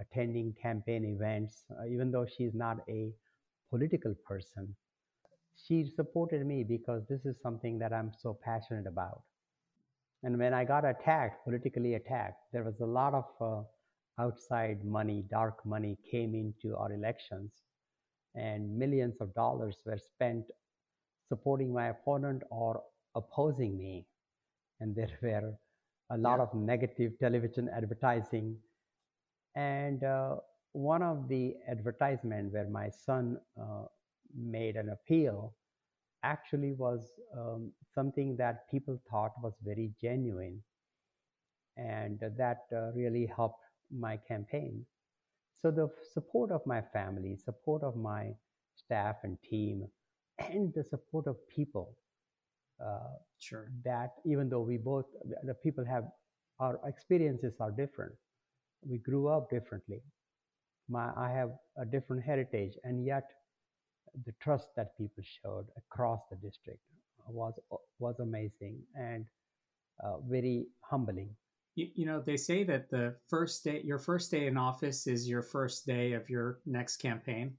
attending 0.00 0.54
campaign 0.60 1.04
events, 1.04 1.64
uh, 1.70 1.86
even 1.86 2.10
though 2.10 2.26
she's 2.26 2.54
not 2.54 2.78
a 2.88 3.12
political 3.70 4.14
person 4.26 4.74
she 5.56 5.84
supported 5.86 6.46
me 6.46 6.64
because 6.64 7.06
this 7.08 7.24
is 7.26 7.40
something 7.42 7.78
that 7.78 7.92
I'm 7.92 8.12
so 8.18 8.34
passionate 8.44 8.86
about. 8.86 9.22
And 10.24 10.38
when 10.38 10.52
I 10.54 10.64
got 10.64 10.84
attacked, 10.84 11.44
politically 11.44 11.94
attacked, 11.94 12.40
there 12.52 12.64
was 12.64 12.80
a 12.80 12.86
lot 12.86 13.14
of 13.14 13.24
uh, 13.40 13.62
outside 14.22 14.84
money, 14.84 15.22
dark 15.30 15.64
money 15.64 15.98
came 16.10 16.34
into 16.34 16.76
our 16.76 16.92
elections, 16.92 17.52
and 18.34 18.76
millions 18.78 19.20
of 19.20 19.34
dollars 19.34 19.82
were 19.86 19.98
spent 19.98 20.44
supporting 21.28 21.72
my 21.72 21.88
opponent 21.88 22.42
or 22.50 22.82
opposing 23.14 23.76
me. 23.76 24.06
And 24.80 24.94
there 24.94 25.10
were 25.22 25.54
a 26.10 26.16
lot 26.18 26.38
Yeah. 26.38 26.40
of 26.40 26.54
negative 26.54 27.18
television 27.18 27.68
advertising. 27.68 28.56
And 29.54 30.02
uh, 30.04 30.36
one 30.72 31.02
of 31.02 31.28
the 31.28 31.56
advertisement 31.68 32.52
where 32.52 32.68
my 32.68 32.88
son 32.90 33.38
uh, 33.60 33.84
made 34.36 34.76
an 34.76 34.90
appeal 34.90 35.54
actually 36.22 36.72
was 36.72 37.12
um, 37.36 37.72
something 37.94 38.36
that 38.36 38.68
people 38.70 38.98
thought 39.10 39.32
was 39.42 39.54
very 39.62 39.92
genuine 40.00 40.62
and 41.76 42.20
that 42.36 42.66
uh, 42.72 42.90
really 42.92 43.26
helped 43.26 43.64
my 43.90 44.16
campaign 44.16 44.84
so 45.64 45.70
the 45.70 45.88
support 46.12 46.50
of 46.52 46.60
my 46.66 46.82
family 46.92 47.38
support 47.42 47.82
of 47.82 47.96
my 47.96 48.32
staff 48.76 49.16
and 49.24 49.38
team 49.50 49.86
and 50.50 50.74
the 50.74 50.84
support 50.84 51.26
of 51.26 51.36
people 51.48 51.96
uh, 52.84 53.14
Sure. 53.38 53.68
that 53.84 54.12
even 54.26 54.50
though 54.50 54.60
we 54.62 54.76
both 54.76 55.06
the 55.44 55.54
people 55.54 55.84
have 55.84 56.04
our 56.60 56.80
experiences 56.86 57.54
are 57.60 57.70
different. 57.70 58.12
We 58.86 58.98
grew 58.98 59.28
up 59.28 59.50
differently. 59.50 60.02
My 60.88 61.10
i 61.16 61.30
have 61.30 61.50
a 61.78 61.86
different 61.86 62.22
heritage 62.24 62.74
and 62.84 63.06
yet 63.06 63.30
the 64.26 64.32
trust 64.42 64.68
that 64.76 64.96
people 64.98 65.24
showed 65.24 65.66
across 65.78 66.20
the 66.30 66.36
district 66.36 66.80
was 67.28 67.54
was 67.98 68.20
amazing 68.20 68.82
and 68.94 69.24
uh, 70.04 70.18
very 70.28 70.66
humbling 70.82 71.30
You, 71.74 71.88
you 71.94 72.06
know, 72.06 72.20
they 72.20 72.36
say 72.36 72.64
that 72.64 72.90
the 72.90 73.16
first 73.28 73.64
day, 73.64 73.82
your 73.84 73.98
first 73.98 74.30
day 74.30 74.46
in 74.46 74.56
office 74.56 75.06
is 75.06 75.28
your 75.28 75.42
first 75.42 75.86
day 75.86 76.12
of 76.12 76.30
your 76.30 76.60
next 76.66 76.96
campaign. 76.98 77.54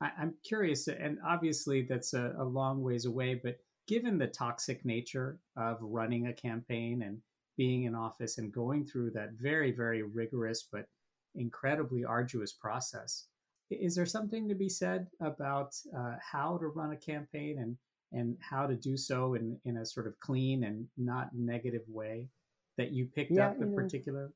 I, 0.00 0.10
I'm 0.18 0.34
curious, 0.44 0.88
and 0.88 1.18
obviously 1.26 1.82
that's 1.82 2.14
a, 2.14 2.34
a 2.38 2.44
long 2.44 2.82
ways 2.82 3.06
away, 3.06 3.40
but 3.42 3.56
given 3.86 4.18
the 4.18 4.26
toxic 4.26 4.84
nature 4.84 5.38
of 5.56 5.78
running 5.80 6.26
a 6.26 6.32
campaign 6.32 7.02
and 7.02 7.18
being 7.56 7.84
in 7.84 7.94
office 7.94 8.38
and 8.38 8.52
going 8.52 8.84
through 8.84 9.12
that 9.12 9.30
very, 9.40 9.72
very 9.72 10.02
rigorous 10.02 10.66
but 10.70 10.86
incredibly 11.34 12.04
arduous 12.04 12.52
process, 12.52 13.26
is 13.70 13.94
there 13.94 14.06
something 14.06 14.48
to 14.48 14.54
be 14.54 14.68
said 14.68 15.06
about 15.20 15.74
uh, 15.96 16.14
how 16.20 16.58
to 16.58 16.66
run 16.66 16.92
a 16.92 16.96
campaign 16.96 17.58
and 17.60 17.76
and 18.12 18.36
how 18.40 18.64
to 18.64 18.76
do 18.76 18.96
so 18.96 19.34
in, 19.34 19.58
in 19.64 19.78
a 19.78 19.86
sort 19.86 20.06
of 20.06 20.18
clean 20.20 20.62
and 20.62 20.86
not 20.96 21.30
negative 21.34 21.82
way 21.88 22.28
that 22.76 22.92
you 22.92 23.06
picked 23.06 23.38
yeah 23.38 23.50
up 23.50 23.60
you 23.60 23.66
in 23.66 23.70
know 23.70 23.72
particular? 23.72 24.32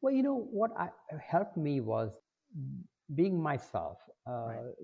well 0.00 0.12
you 0.12 0.22
know 0.22 0.48
what 0.50 0.70
I, 0.78 0.88
helped 1.20 1.56
me 1.56 1.80
was 1.80 2.10
being 3.14 3.40
myself 3.42 3.98
uh, 4.26 4.56
Right. 4.56 4.74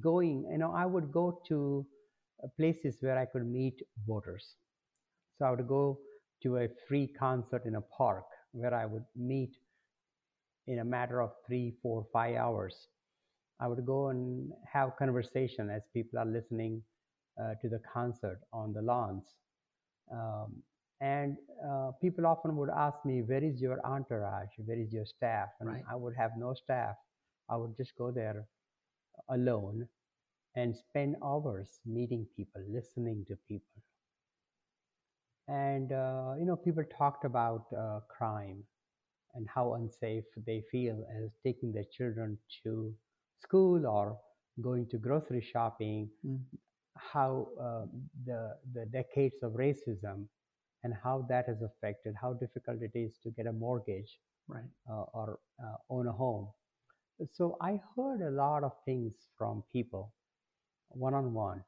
going 0.00 0.46
you 0.50 0.58
know 0.58 0.72
i 0.72 0.84
would 0.84 1.10
go 1.12 1.40
to 1.48 1.84
uh, 2.42 2.48
places 2.56 2.96
where 3.00 3.18
i 3.18 3.24
could 3.24 3.46
meet 3.46 3.80
voters 4.06 4.56
so 5.38 5.44
i 5.46 5.50
would 5.50 5.66
go 5.68 5.98
to 6.42 6.56
a 6.58 6.68
free 6.88 7.06
concert 7.18 7.64
in 7.66 7.76
a 7.76 7.80
park 7.96 8.24
where 8.52 8.74
i 8.74 8.84
would 8.86 9.04
meet 9.16 9.56
in 10.66 10.78
a 10.80 10.84
matter 10.84 11.20
of 11.20 11.32
three 11.46 11.72
four 11.82 12.04
five 12.12 12.36
hours 12.36 12.88
i 13.60 13.66
would 13.66 13.84
go 13.86 14.08
and 14.08 14.52
have 14.72 14.96
conversation 14.96 15.70
as 15.70 15.82
people 15.94 16.18
are 16.18 16.26
listening 16.26 16.82
uh, 17.40 17.54
to 17.60 17.68
the 17.68 17.80
concert 17.92 18.40
on 18.52 18.72
the 18.72 18.82
lawns 18.82 19.34
um, 20.12 20.62
and 21.00 21.36
uh, 21.68 21.90
people 22.00 22.26
often 22.26 22.56
would 22.56 22.70
ask 22.70 22.98
me 23.04 23.22
where 23.22 23.42
is 23.44 23.60
your 23.60 23.78
entourage 23.86 24.52
where 24.64 24.78
is 24.78 24.92
your 24.92 25.04
staff 25.06 25.48
and 25.60 25.76
Right. 25.76 25.84
i 25.90 25.94
would 25.96 26.14
have 26.16 26.32
no 26.38 26.52
staff 26.54 26.96
i 27.50 27.56
would 27.56 27.76
just 27.76 27.96
go 27.96 28.10
there 28.10 28.46
alone 29.30 29.86
and 30.56 30.76
spend 30.76 31.16
hours 31.24 31.80
meeting 31.86 32.26
people 32.36 32.62
listening 32.68 33.24
to 33.26 33.36
people 33.48 33.82
and 35.48 35.92
uh, 35.92 36.34
you 36.38 36.44
know 36.46 36.56
people 36.56 36.82
talked 36.96 37.24
about 37.24 37.64
uh, 37.76 38.00
crime 38.08 38.62
and 39.34 39.46
how 39.54 39.74
unsafe 39.74 40.24
they 40.46 40.62
feel 40.70 40.96
as 41.22 41.30
taking 41.44 41.72
their 41.72 41.86
children 41.92 42.38
to 42.62 42.92
school 43.40 43.86
or 43.86 44.16
going 44.62 44.86
to 44.88 44.98
grocery 44.98 45.40
shopping 45.40 46.08
Mm. 46.24 46.46
how 47.12 47.46
uh, 47.60 47.86
the 48.26 48.56
the 48.74 48.86
decades 48.86 49.36
of 49.42 49.52
racism 49.52 50.26
and 50.86 50.94
how 51.04 51.16
that 51.30 51.46
has 51.52 51.62
affected 51.70 52.14
how 52.22 52.32
difficult 52.44 52.82
it 52.90 52.96
is 53.06 53.18
to 53.24 53.30
get 53.40 53.46
a 53.54 53.58
mortgage 53.66 54.18
Right. 54.48 54.70
uh, 54.90 55.04
or 55.20 55.40
uh, 55.64 55.76
own 55.90 56.08
a 56.08 56.12
home 56.12 56.48
so 57.32 57.56
i 57.60 57.80
heard 57.96 58.22
a 58.22 58.30
lot 58.30 58.64
of 58.64 58.72
things 58.86 59.14
from 59.38 59.62
people 59.72 60.12
one 60.90 61.14
on 61.14 61.32
one 61.34 61.62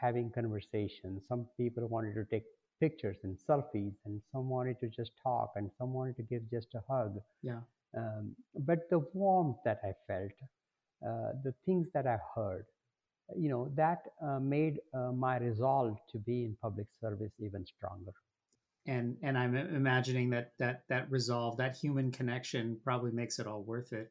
having 0.00 0.30
conversations 0.30 1.22
some 1.28 1.46
people 1.56 1.86
wanted 1.88 2.14
to 2.14 2.24
take 2.26 2.44
pictures 2.80 3.18
and 3.24 3.36
selfies 3.48 3.94
and 4.06 4.20
some 4.32 4.48
wanted 4.48 4.78
to 4.80 4.88
just 4.88 5.12
talk 5.22 5.52
and 5.56 5.70
some 5.78 5.92
wanted 5.92 6.16
to 6.16 6.22
give 6.22 6.48
just 6.50 6.74
a 6.74 6.82
hug 6.92 7.20
Yeah. 7.42 7.62
um, 7.96 8.36
but 8.70 8.88
the 8.90 9.00
warmth 9.14 9.58
that 9.64 9.80
I 9.84 9.92
felt, 10.08 10.32
uh, 11.06 11.32
the 11.44 11.54
things 11.66 11.88
that 11.94 12.06
I 12.06 12.18
heard, 12.34 12.66
you 13.36 13.50
know, 13.50 13.70
that 13.76 14.02
uh, 14.22 14.40
made 14.40 14.80
uh, 14.94 15.12
my 15.12 15.38
resolve 15.38 15.98
to 16.12 16.18
be 16.18 16.44
in 16.44 16.56
public 16.62 16.88
service 17.00 17.32
even 17.40 17.66
stronger. 17.66 18.12
And 18.86 19.16
and 19.22 19.38
I'm 19.38 19.54
imagining 19.54 20.30
that 20.30 20.52
that 20.58 20.82
that 20.88 21.10
resolve, 21.10 21.56
that 21.58 21.76
human 21.76 22.10
connection, 22.10 22.78
probably 22.82 23.12
makes 23.12 23.38
it 23.38 23.46
all 23.46 23.62
worth 23.62 23.92
it. 23.92 24.10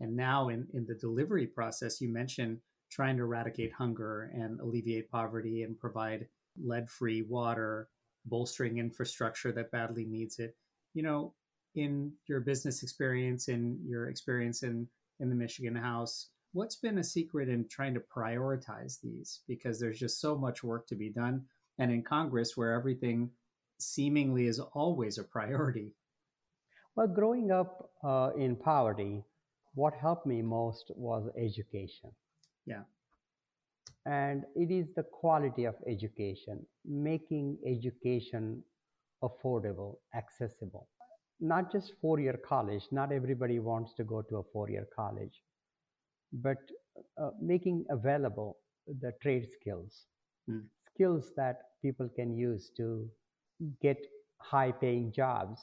And 0.00 0.16
now 0.16 0.48
in 0.48 0.68
in 0.74 0.86
the 0.86 0.94
delivery 0.94 1.46
process, 1.46 2.00
you 2.00 2.08
mentioned 2.08 2.58
trying 2.90 3.16
to 3.16 3.22
eradicate 3.22 3.72
hunger 3.72 4.30
and 4.34 4.60
alleviate 4.60 5.10
poverty 5.10 5.62
and 5.62 5.78
provide 5.78 6.28
lead-free 6.62 7.22
water, 7.22 7.88
bolstering 8.26 8.78
infrastructure 8.78 9.50
that 9.50 9.70
badly 9.70 10.04
needs 10.04 10.38
it. 10.38 10.54
You 10.94 11.02
know, 11.02 11.34
in 11.74 12.12
your 12.28 12.40
business 12.40 12.82
experience, 12.82 13.48
in 13.48 13.78
your 13.84 14.08
experience 14.08 14.62
in 14.62 14.86
in 15.18 15.30
the 15.30 15.34
Michigan 15.34 15.74
House, 15.74 16.28
what's 16.52 16.76
been 16.76 16.98
a 16.98 17.04
secret 17.04 17.48
in 17.48 17.66
trying 17.68 17.94
to 17.94 18.02
prioritize 18.14 19.00
these? 19.00 19.40
Because 19.48 19.80
there's 19.80 19.98
just 19.98 20.20
so 20.20 20.36
much 20.36 20.62
work 20.62 20.86
to 20.88 20.94
be 20.94 21.08
done, 21.08 21.44
and 21.78 21.90
in 21.90 22.02
Congress, 22.02 22.56
where 22.56 22.72
everything 22.72 23.30
seemingly 23.82 24.46
is 24.46 24.60
always 24.60 25.18
a 25.18 25.24
priority. 25.24 25.92
Well, 26.96 27.08
growing 27.08 27.50
up 27.50 27.90
uh, 28.04 28.30
in 28.36 28.56
poverty, 28.56 29.24
what 29.74 29.94
helped 29.94 30.26
me 30.26 30.42
most 30.42 30.90
was 30.94 31.28
education. 31.38 32.10
Yeah. 32.66 32.82
And 34.04 34.44
it 34.56 34.70
is 34.70 34.88
the 34.94 35.04
quality 35.04 35.64
of 35.64 35.74
education, 35.86 36.66
making 36.84 37.58
education 37.66 38.62
affordable, 39.22 39.98
accessible. 40.14 40.88
Not 41.40 41.72
just 41.72 41.92
four 42.00 42.20
year 42.20 42.38
college, 42.48 42.84
not 42.92 43.12
everybody 43.12 43.58
wants 43.58 43.94
to 43.94 44.04
go 44.04 44.22
to 44.22 44.36
a 44.38 44.42
four 44.52 44.68
year 44.70 44.86
college, 44.94 45.42
but 46.32 46.58
uh, 47.20 47.30
making 47.40 47.84
available 47.90 48.58
the 49.00 49.12
trade 49.22 49.46
skills, 49.50 50.06
Mm. 50.50 50.64
skills 50.92 51.30
that 51.36 51.58
people 51.82 52.08
can 52.08 52.36
use 52.36 52.70
to 52.76 53.08
get 53.80 53.98
high 54.40 54.72
paying 54.72 55.12
jobs. 55.12 55.60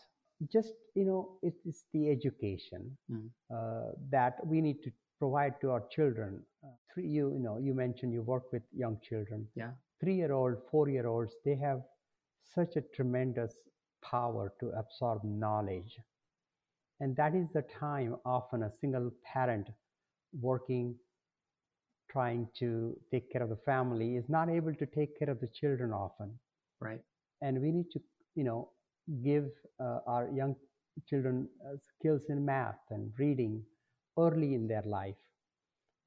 Just, 0.51 0.73
you 0.95 1.05
know, 1.05 1.37
it 1.41 1.55
is 1.65 1.83
the 1.93 2.09
education 2.09 2.97
Mm. 3.09 3.29
uh, 3.53 3.91
that 4.09 4.45
we 4.45 4.61
need 4.61 4.81
to 4.83 4.91
provide 5.19 5.59
to 5.61 5.71
our 5.71 5.83
children. 5.89 6.43
Uh, 6.63 6.67
three, 6.93 7.07
you, 7.07 7.33
you 7.33 7.39
know, 7.39 7.57
you 7.57 7.73
mentioned 7.73 8.13
you 8.13 8.21
work 8.21 8.51
with 8.51 8.63
young 8.73 8.99
children. 9.01 9.47
Yeah. 9.55 9.71
Three 9.99 10.15
year 10.15 10.31
old, 10.31 10.57
four 10.71 10.89
year 10.89 11.07
olds, 11.07 11.33
they 11.45 11.55
have 11.55 11.81
such 12.43 12.75
a 12.75 12.81
tremendous 12.81 13.53
power 14.01 14.53
to 14.59 14.69
absorb 14.71 15.23
knowledge. 15.23 15.97
And 16.99 17.15
that 17.15 17.35
is 17.35 17.49
the 17.51 17.61
time 17.63 18.17
often 18.25 18.63
a 18.63 18.71
single 18.71 19.11
parent 19.23 19.69
working, 20.39 20.99
trying 22.09 22.47
to 22.57 22.95
take 23.11 23.31
care 23.31 23.41
of 23.43 23.49
the 23.49 23.55
family 23.57 24.15
is 24.15 24.27
not 24.29 24.49
able 24.49 24.73
to 24.75 24.85
take 24.85 25.17
care 25.17 25.29
of 25.29 25.39
the 25.39 25.47
children 25.47 25.91
often. 25.93 26.39
Right. 26.79 27.01
And 27.41 27.61
we 27.61 27.71
need 27.71 27.89
to, 27.91 27.99
you 28.35 28.43
know, 28.43 28.69
give 29.23 29.45
uh, 29.79 29.99
our 30.07 30.29
young 30.33 30.55
children 31.07 31.47
uh, 31.65 31.77
skills 31.89 32.23
in 32.29 32.45
math 32.45 32.79
and 32.89 33.11
reading 33.17 33.63
early 34.17 34.53
in 34.53 34.67
their 34.67 34.83
life. 34.85 35.15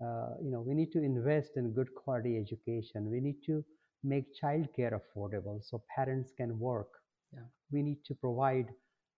Uh, 0.04 0.34
you 0.42 0.50
know, 0.50 0.60
we 0.60 0.74
need 0.74 0.90
to 0.92 1.02
invest 1.02 1.52
in 1.56 1.72
good 1.72 1.94
quality 1.94 2.36
education. 2.36 3.10
We 3.10 3.20
need 3.20 3.36
to 3.46 3.64
make 4.02 4.24
childcare 4.42 4.98
affordable 5.00 5.62
so 5.62 5.82
parents 5.94 6.32
can 6.36 6.58
work. 6.58 6.88
Yeah. 7.32 7.40
We 7.70 7.82
need 7.82 8.04
to 8.06 8.14
provide, 8.14 8.68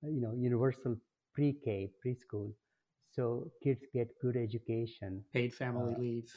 uh, 0.04 0.08
you 0.08 0.20
know, 0.20 0.34
universal 0.34 0.96
pre-K, 1.34 1.90
preschool, 2.04 2.52
so 3.12 3.50
kids 3.62 3.80
get 3.92 4.08
good 4.20 4.36
education. 4.36 5.24
Paid 5.32 5.54
family 5.54 5.94
Uh, 5.94 5.98
leave. 5.98 6.30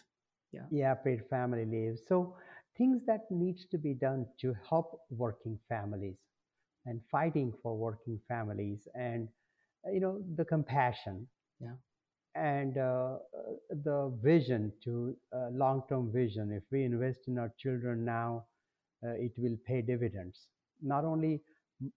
Yeah, 0.71 0.93
paid 0.95 1.25
family 1.29 1.65
leave. 1.65 1.99
So 2.07 2.35
things 2.77 3.01
that 3.07 3.29
needs 3.31 3.65
to 3.71 3.77
be 3.77 3.93
done 3.93 4.25
to 4.41 4.55
help 4.69 5.01
working 5.09 5.59
families 5.69 6.17
and 6.85 7.01
fighting 7.11 7.53
for 7.61 7.75
working 7.75 8.19
families 8.27 8.87
and 8.95 9.27
you 9.91 9.99
know 9.99 10.21
the 10.35 10.45
compassion 10.45 11.27
Yeah. 11.59 11.75
and 12.35 12.77
uh, 12.77 13.17
the 13.83 14.11
vision 14.23 14.71
to 14.83 15.15
uh, 15.35 15.49
long-term 15.51 16.11
vision 16.11 16.51
if 16.51 16.63
we 16.71 16.83
invest 16.83 17.27
in 17.27 17.37
our 17.39 17.51
children 17.57 18.05
now 18.05 18.45
uh, 19.05 19.11
it 19.27 19.33
will 19.37 19.57
pay 19.65 19.81
dividends 19.81 20.47
not 20.81 21.03
only 21.05 21.41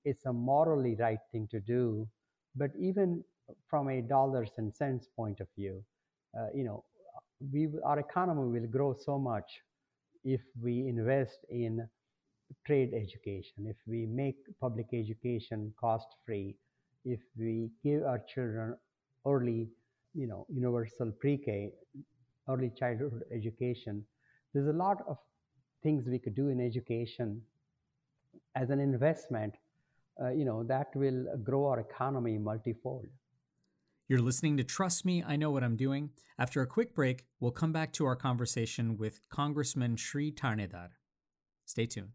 it's 0.04 0.26
a 0.26 0.32
morally 0.32 0.96
right 1.00 1.20
thing 1.32 1.46
to 1.50 1.60
do 1.60 2.08
but 2.56 2.70
even 2.78 3.22
from 3.68 3.88
a 3.88 4.00
dollars 4.02 4.50
and 4.58 4.74
cents 4.74 5.08
point 5.16 5.40
of 5.40 5.48
view 5.56 5.82
uh, 6.38 6.48
you 6.54 6.64
know 6.64 6.84
we 7.52 7.68
our 7.84 7.98
economy 7.98 8.46
will 8.60 8.68
grow 8.68 8.94
so 8.94 9.18
much 9.18 9.60
if 10.24 10.40
we 10.62 10.86
invest 10.88 11.38
in 11.48 11.88
trade 12.66 12.92
education 12.94 13.66
if 13.66 13.76
we 13.86 14.06
make 14.06 14.36
public 14.60 14.86
education 14.92 15.72
cost 15.80 16.08
free 16.26 16.54
if 17.04 17.20
we 17.38 17.70
give 17.82 18.02
our 18.04 18.20
children 18.32 18.76
early 19.26 19.68
you 20.14 20.26
know 20.26 20.46
universal 20.48 21.10
pre-k 21.20 21.70
early 22.48 22.70
childhood 22.78 23.22
education 23.32 24.04
there's 24.52 24.68
a 24.68 24.78
lot 24.84 24.98
of 25.08 25.16
things 25.82 26.04
we 26.08 26.18
could 26.18 26.34
do 26.34 26.48
in 26.48 26.60
education 26.60 27.40
as 28.54 28.70
an 28.70 28.80
investment 28.80 29.54
uh, 30.22 30.30
you 30.30 30.44
know 30.44 30.62
that 30.64 30.88
will 30.94 31.24
grow 31.42 31.66
our 31.66 31.80
economy 31.80 32.38
multifold 32.38 33.06
You're 34.10 34.20
listening 34.20 34.56
to 34.56 34.64
Trust 34.64 35.04
Me, 35.04 35.22
I 35.24 35.36
Know 35.36 35.52
What 35.52 35.62
I'm 35.62 35.76
Doing. 35.76 36.10
After 36.36 36.60
a 36.62 36.66
quick 36.66 36.96
break, 36.96 37.26
we'll 37.38 37.52
come 37.52 37.70
back 37.70 37.92
to 37.92 38.06
our 38.06 38.16
conversation 38.16 38.96
with 38.98 39.20
Congressman 39.28 39.94
Shri 39.94 40.32
Thanedar. 40.32 40.88
Stay 41.64 41.86
tuned. 41.86 42.08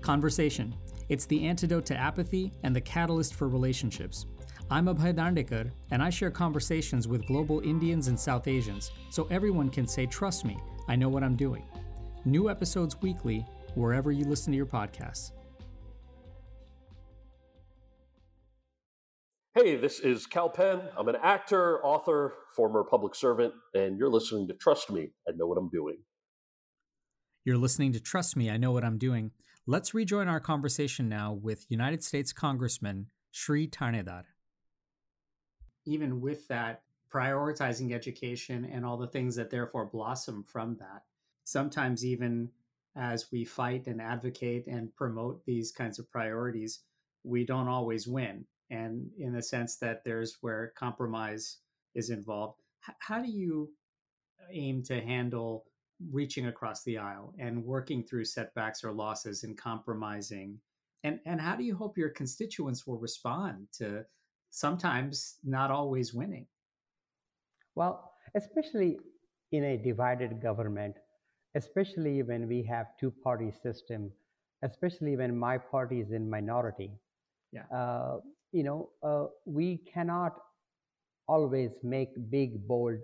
Conversation. 0.00 0.74
It's 1.10 1.26
the 1.26 1.46
antidote 1.46 1.84
to 1.84 1.94
apathy 1.94 2.54
and 2.62 2.74
the 2.74 2.80
catalyst 2.80 3.34
for 3.34 3.50
relationships. 3.50 4.24
I'm 4.70 4.86
Abhay 4.86 5.12
Dandekar, 5.12 5.70
and 5.90 6.02
I 6.02 6.08
share 6.08 6.30
conversations 6.30 7.06
with 7.06 7.26
global 7.26 7.60
Indians 7.60 8.08
and 8.08 8.18
South 8.18 8.48
Asians 8.48 8.92
so 9.10 9.28
everyone 9.30 9.68
can 9.68 9.86
say, 9.86 10.06
Trust 10.06 10.46
me, 10.46 10.56
I 10.88 10.96
know 10.96 11.10
what 11.10 11.22
I'm 11.22 11.36
doing. 11.36 11.64
New 12.24 12.48
episodes 12.48 13.02
weekly, 13.02 13.44
wherever 13.74 14.10
you 14.10 14.24
listen 14.24 14.54
to 14.54 14.56
your 14.56 14.64
podcasts. 14.64 15.32
Hey, 19.56 19.74
this 19.76 20.00
is 20.00 20.26
Kal 20.26 20.50
Penn. 20.50 20.82
I'm 20.98 21.08
an 21.08 21.16
actor, 21.22 21.82
author, 21.82 22.34
former 22.54 22.84
public 22.84 23.14
servant, 23.14 23.54
and 23.72 23.98
you're 23.98 24.10
listening 24.10 24.48
to 24.48 24.54
Trust 24.54 24.90
Me, 24.90 25.12
I 25.26 25.32
Know 25.34 25.46
What 25.46 25.56
I'm 25.56 25.70
Doing. 25.70 25.96
You're 27.42 27.56
listening 27.56 27.94
to 27.94 28.00
Trust 28.00 28.36
Me, 28.36 28.50
I 28.50 28.58
Know 28.58 28.72
What 28.72 28.84
I'm 28.84 28.98
Doing. 28.98 29.30
Let's 29.66 29.94
rejoin 29.94 30.28
our 30.28 30.40
conversation 30.40 31.08
now 31.08 31.32
with 31.32 31.64
United 31.70 32.04
States 32.04 32.34
Congressman 32.34 33.06
Shri 33.30 33.66
Thanedar. 33.66 34.24
Even 35.86 36.20
with 36.20 36.46
that, 36.48 36.82
prioritizing 37.10 37.94
education 37.94 38.66
and 38.70 38.84
all 38.84 38.98
the 38.98 39.06
things 39.06 39.36
that 39.36 39.48
therefore 39.48 39.86
blossom 39.86 40.44
from 40.44 40.76
that, 40.80 41.04
sometimes 41.44 42.04
even 42.04 42.50
as 42.94 43.32
we 43.32 43.42
fight 43.46 43.86
and 43.86 44.02
advocate 44.02 44.66
and 44.66 44.94
promote 44.96 45.46
these 45.46 45.72
kinds 45.72 45.98
of 45.98 46.10
priorities, 46.10 46.80
we 47.24 47.46
don't 47.46 47.68
always 47.68 48.06
win. 48.06 48.44
And 48.70 49.08
in 49.18 49.32
the 49.32 49.42
sense 49.42 49.76
that 49.78 50.02
there's 50.04 50.38
where 50.40 50.72
compromise 50.76 51.58
is 51.94 52.10
involved. 52.10 52.60
H- 52.88 52.96
how 53.00 53.22
do 53.22 53.30
you 53.30 53.70
aim 54.50 54.82
to 54.84 55.00
handle 55.00 55.64
reaching 56.10 56.46
across 56.46 56.82
the 56.84 56.98
aisle 56.98 57.34
and 57.38 57.64
working 57.64 58.02
through 58.04 58.24
setbacks 58.24 58.84
or 58.84 58.92
losses 58.92 59.44
and 59.44 59.56
compromising 59.56 60.58
and 61.04 61.20
and 61.24 61.40
how 61.40 61.56
do 61.56 61.64
you 61.64 61.74
hope 61.74 61.96
your 61.96 62.10
constituents 62.10 62.86
will 62.86 62.98
respond 62.98 63.66
to 63.72 64.04
sometimes 64.50 65.36
not 65.42 65.70
always 65.70 66.12
winning 66.12 66.46
well 67.74 68.12
especially 68.34 68.98
in 69.52 69.64
a 69.64 69.78
divided 69.78 70.42
government 70.42 70.96
especially 71.54 72.22
when 72.22 72.46
we 72.46 72.62
have 72.62 72.88
two 73.00 73.10
party 73.24 73.50
system 73.62 74.10
especially 74.62 75.16
when 75.16 75.34
my 75.36 75.56
party 75.56 76.00
is 76.00 76.12
in 76.12 76.28
minority 76.28 76.90
Yeah. 77.52 77.64
uh, 77.74 78.18
you 78.56 78.64
know 78.64 78.90
uh, 79.10 79.26
we 79.46 79.68
cannot 79.92 80.34
always 81.28 81.70
make 81.82 82.10
big 82.30 82.66
bold 82.66 82.98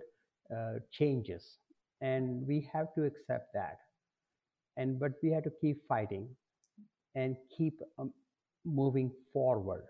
uh, 0.55 0.73
changes 0.91 1.57
and 2.01 2.45
we 2.47 2.67
have 2.73 2.93
to 2.95 3.03
accept 3.03 3.53
that. 3.53 3.77
And 4.77 4.99
but 4.99 5.13
we 5.23 5.31
have 5.31 5.43
to 5.43 5.51
keep 5.61 5.85
fighting 5.87 6.29
and 7.15 7.35
keep 7.57 7.79
um, 7.99 8.13
moving 8.65 9.11
forward 9.33 9.85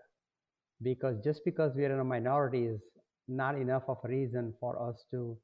because 0.82 1.16
just 1.24 1.44
because 1.44 1.74
we 1.74 1.84
are 1.84 1.92
in 1.92 2.00
a 2.00 2.04
minority 2.04 2.64
is 2.66 2.80
not 3.28 3.56
enough 3.56 3.84
of 3.88 3.98
a 4.04 4.08
reason 4.08 4.54
for 4.60 4.80
us 4.82 5.04
to 5.10 5.36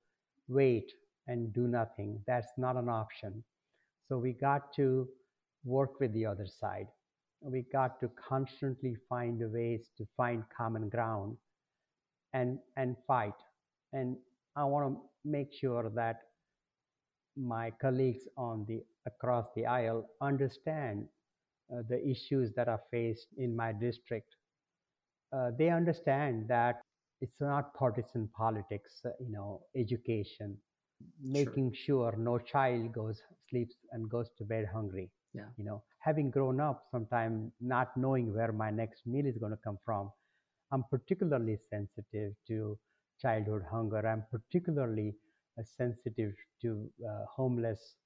wait 0.48 0.92
and 1.28 1.52
do 1.54 1.66
nothing. 1.68 2.20
That's 2.26 2.52
not 2.58 2.76
an 2.76 2.88
option. 2.88 3.44
So 4.08 4.18
we 4.18 4.32
got 4.32 4.72
to 4.76 5.08
work 5.64 6.00
with 6.00 6.12
the 6.14 6.26
other 6.26 6.46
side 6.46 6.88
we 7.42 7.62
got 7.72 8.00
to 8.00 8.08
constantly 8.28 8.96
find 9.08 9.40
ways 9.52 9.88
to 9.96 10.06
find 10.16 10.44
common 10.56 10.88
ground 10.88 11.36
and 12.34 12.58
and 12.76 12.96
fight 13.06 13.40
and 13.92 14.16
i 14.56 14.64
want 14.64 14.86
to 14.94 15.00
make 15.24 15.52
sure 15.52 15.90
that 15.94 16.20
my 17.36 17.70
colleagues 17.80 18.28
on 18.36 18.64
the 18.68 18.82
across 19.06 19.46
the 19.56 19.66
aisle 19.66 20.06
understand 20.20 21.08
uh, 21.72 21.82
the 21.88 22.00
issues 22.08 22.52
that 22.54 22.68
are 22.68 22.82
faced 22.90 23.28
in 23.38 23.56
my 23.56 23.72
district. 23.72 24.34
Uh, 25.32 25.50
they 25.58 25.70
understand 25.70 26.46
that 26.48 26.80
it's 27.20 27.40
not 27.40 27.74
partisan 27.74 28.28
politics, 28.36 29.00
uh, 29.04 29.10
you 29.20 29.30
know, 29.30 29.62
education, 29.76 30.56
making 31.22 31.72
sure 31.72 32.14
no 32.18 32.38
child 32.38 32.92
goes 32.92 33.20
sleeps 33.48 33.76
and 33.92 34.08
goes 34.10 34.28
to 34.38 34.44
bed 34.44 34.66
hungry. 34.72 35.10
Yeah. 35.34 35.48
You 35.56 35.64
know, 35.64 35.82
having 35.98 36.30
grown 36.30 36.60
up 36.60 36.86
sometime 36.90 37.52
not 37.60 37.96
knowing 37.96 38.34
where 38.34 38.52
my 38.52 38.70
next 38.70 39.06
meal 39.06 39.26
is 39.26 39.38
going 39.38 39.52
to 39.52 39.58
come 39.64 39.78
from, 39.84 40.10
I'm 40.72 40.84
particularly 40.90 41.56
sensitive 41.68 42.34
to 42.48 42.78
childhood 43.20 43.62
hunger. 43.70 44.06
I'm 44.06 44.24
particularly 44.30 45.14
uh, 45.58 45.62
sensitive 45.64 46.34
to 46.62 46.90
uh, 47.08 47.24
homeless. 47.36 47.96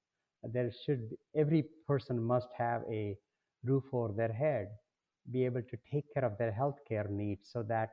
There 0.43 0.71
should 0.85 1.09
be, 1.09 1.17
every 1.35 1.63
person 1.87 2.21
must 2.21 2.47
have 2.57 2.83
a 2.91 3.17
roof 3.63 3.83
over 3.93 4.13
their 4.13 4.31
head, 4.33 4.67
be 5.31 5.45
able 5.45 5.61
to 5.63 5.77
take 5.91 6.05
care 6.13 6.25
of 6.25 6.37
their 6.37 6.51
healthcare 6.51 7.09
needs, 7.09 7.49
so 7.51 7.63
that 7.63 7.89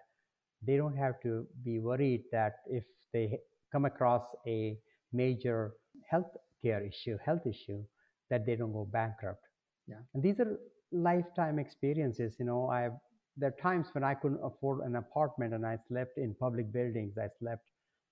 they 0.63 0.77
don't 0.77 0.97
have 0.97 1.21
to 1.23 1.47
be 1.65 1.79
worried 1.79 2.25
that 2.33 2.57
if 2.67 2.85
they 3.13 3.39
come 3.71 3.85
across 3.85 4.23
a 4.47 4.79
major 5.13 5.73
health 6.09 6.33
care 6.63 6.83
issue, 6.85 7.19
health 7.25 7.47
issue, 7.47 7.85
that 8.33 8.47
they 8.47 8.57
don't 8.57 8.73
go 8.73 8.87
bankrupt. 8.99 9.45
Yeah. 9.87 10.03
And 10.15 10.23
these 10.23 10.41
are 10.41 10.59
lifetime 10.91 11.59
experiences. 11.59 12.37
You 12.41 12.47
know, 12.47 12.69
I've 12.69 12.99
there 13.37 13.51
are 13.51 13.63
times 13.63 13.89
when 13.93 14.05
I 14.05 14.15
couldn't 14.15 14.41
afford 14.45 14.81
an 14.85 14.97
apartment 14.97 15.55
and 15.55 15.65
I 15.67 15.79
slept 15.89 16.19
in 16.19 16.35
public 16.35 16.73
buildings. 16.73 17.17
I 17.19 17.29
slept 17.39 17.65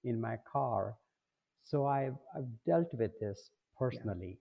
in 0.05 0.21
my 0.21 0.37
car. 0.51 0.97
So 1.65 1.87
I've, 1.87 2.17
I've 2.37 2.49
dealt 2.67 2.93
with 2.95 3.13
this 3.21 3.51
personally. 3.79 4.39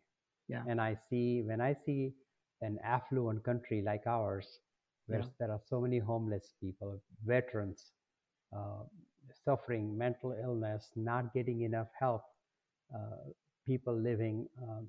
Yeah. 0.47 0.63
And 0.67 0.79
I 0.79 0.97
see, 1.09 1.41
when 1.41 1.61
I 1.61 1.75
see 1.85 2.13
an 2.61 2.79
affluent 2.83 3.43
country 3.43 3.83
like 3.85 4.07
ours, 4.07 4.47
where 5.07 5.19
Yeah. 5.19 5.25
there 5.39 5.51
are 5.51 5.61
so 5.67 5.81
many 5.81 5.99
homeless 5.99 6.53
people, 6.61 7.01
veterans, 7.25 7.91
uh, 8.55 8.83
suffering 9.45 9.97
mental 9.97 10.31
illness, 10.31 10.89
not 10.95 11.33
getting 11.33 11.61
enough 11.61 11.89
help, 11.99 12.23
uh, 12.95 13.31
people 13.67 13.95
living 13.95 14.47
um, 14.63 14.69
uh, 14.69 14.83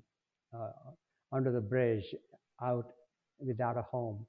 under 1.31 1.51
the 1.51 1.61
bridge, 1.61 2.13
out 2.61 2.91
without 3.39 3.77
a 3.77 3.81
home, 3.81 4.25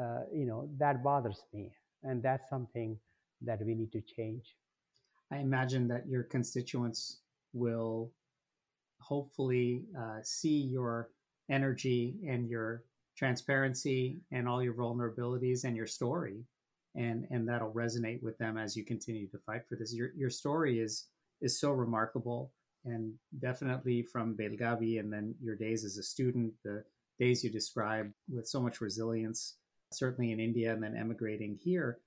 uh, 0.00 0.20
you 0.32 0.46
know, 0.46 0.68
that 0.78 1.02
bothers 1.02 1.42
me. 1.52 1.72
And 2.02 2.22
that's 2.22 2.48
something 2.48 2.98
that 3.42 3.60
we 3.64 3.74
need 3.74 3.92
to 3.92 4.00
change. 4.00 4.56
i 5.32 5.38
imagine 5.38 5.88
that 5.88 6.06
your 6.06 6.22
constituents 6.22 7.20
will 7.52 8.10
hopefully 9.00 9.84
uh, 9.98 10.18
see 10.22 10.58
your 10.76 11.10
energy 11.50 12.14
and 12.28 12.48
your 12.48 12.84
transparency 13.16 14.20
and 14.32 14.48
all 14.48 14.62
your 14.62 14.74
vulnerabilities 14.74 15.64
and 15.64 15.76
your 15.76 15.86
story 15.86 16.44
and 16.94 17.26
and 17.30 17.48
that'll 17.48 17.72
resonate 17.72 18.22
with 18.22 18.36
them 18.38 18.56
as 18.56 18.76
you 18.76 18.84
continue 18.84 19.28
to 19.28 19.38
fight 19.46 19.62
for 19.68 19.76
this 19.76 19.94
your 19.94 20.10
your 20.16 20.30
story 20.30 20.80
is 20.80 21.06
is 21.40 21.60
so 21.60 21.70
remarkable 21.70 22.52
and 22.84 23.12
definitely 23.38 24.02
from 24.02 24.36
Belgavi 24.36 25.00
and 25.00 25.12
then 25.12 25.34
your 25.42 25.56
days 25.56 25.84
as 25.84 25.96
a 25.96 26.02
student 26.02 26.52
the 26.64 26.84
days 27.18 27.44
you 27.44 27.50
describe 27.50 28.10
with 28.28 28.46
so 28.46 28.60
much 28.60 28.80
resilience 28.80 29.56
certainly 29.92 30.32
in 30.32 30.40
India 30.40 30.72
and 30.72 30.82
then 30.82 30.96
emigrating 30.96 31.58
here 31.62 31.98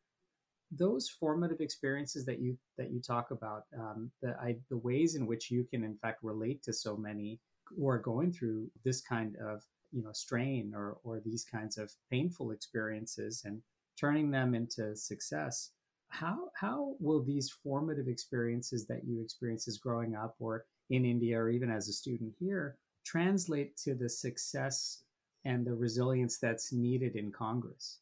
those 0.71 1.07
formative 1.09 1.61
experiences 1.61 2.25
that 2.25 2.39
you 2.39 2.57
that 2.77 2.91
you 2.91 3.01
talk 3.01 3.31
about 3.31 3.63
um, 3.77 4.11
the 4.21 4.35
I, 4.41 4.57
the 4.69 4.77
ways 4.77 5.15
in 5.15 5.25
which 5.25 5.49
you 5.49 5.63
can 5.63 5.83
in 5.83 5.95
fact 5.95 6.23
relate 6.23 6.61
to 6.63 6.73
so 6.73 6.97
many 6.97 7.39
who 7.65 7.87
are 7.87 7.99
going 7.99 8.31
through 8.31 8.69
this 8.83 9.01
kind 9.01 9.35
of 9.37 9.63
you 9.91 10.03
know 10.03 10.11
strain 10.11 10.73
or 10.75 10.97
or 11.03 11.21
these 11.23 11.45
kinds 11.45 11.77
of 11.77 11.91
painful 12.11 12.51
experiences 12.51 13.43
and 13.45 13.61
turning 13.97 14.29
them 14.29 14.53
into 14.53 14.95
success 14.95 15.71
how 16.09 16.49
how 16.59 16.95
will 16.99 17.23
these 17.23 17.49
formative 17.49 18.07
experiences 18.07 18.85
that 18.87 19.03
you 19.05 19.21
experience 19.21 19.67
as 19.67 19.77
growing 19.77 20.15
up 20.15 20.35
or 20.39 20.65
in 20.89 21.05
India 21.05 21.37
or 21.37 21.49
even 21.49 21.69
as 21.69 21.87
a 21.87 21.93
student 21.93 22.33
here 22.39 22.77
translate 23.05 23.77
to 23.77 23.95
the 23.95 24.09
success 24.09 25.03
and 25.45 25.65
the 25.65 25.73
resilience 25.73 26.39
that's 26.39 26.73
needed 26.73 27.15
in 27.15 27.31
Congress? 27.31 27.99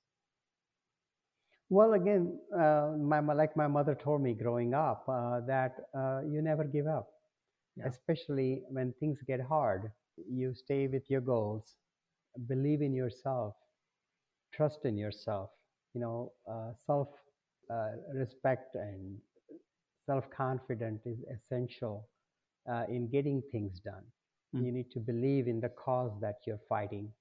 Well, 1.70 1.94
again, 1.94 2.40
uh, 2.56 2.94
my, 2.98 3.20
like 3.20 3.58
my 3.58 3.68
mother 3.68 3.96
told 3.96 4.22
me 4.22 4.34
growing 4.34 4.74
up, 4.74 5.04
uh, 5.08 5.42
that 5.48 5.76
uh, 5.98 6.22
you 6.28 6.42
never 6.42 6.64
give 6.64 6.86
up, 6.86 7.08
yeah. 7.76 7.88
especially 7.88 8.62
when 8.70 8.94
things 9.00 9.18
get 9.28 9.42
hard. 9.42 9.92
You 10.30 10.54
stay 10.54 10.88
with 10.88 11.10
your 11.10 11.22
goals, 11.22 11.74
believe 12.48 12.82
in 12.82 12.94
yourself, 12.94 13.56
trust 14.54 14.86
in 14.86 14.96
yourself. 14.96 15.50
You 15.94 16.02
know, 16.02 16.32
uh, 16.50 16.72
self 16.86 17.10
respect 18.14 18.76
and 18.76 19.18
self 20.06 20.26
confidence 20.36 21.06
is 21.06 21.20
essential 21.36 22.08
uh, 22.72 22.84
in 22.90 23.08
getting 23.10 23.42
things 23.52 23.80
done. 23.80 24.04
Mm. 24.56 24.66
You 24.66 24.72
need 24.72 24.92
to 24.92 25.00
believe 25.00 25.48
in 25.48 25.60
the 25.60 25.70
cause 25.70 26.12
that 26.22 26.38
you're 26.46 26.66
fighting. 26.70 27.12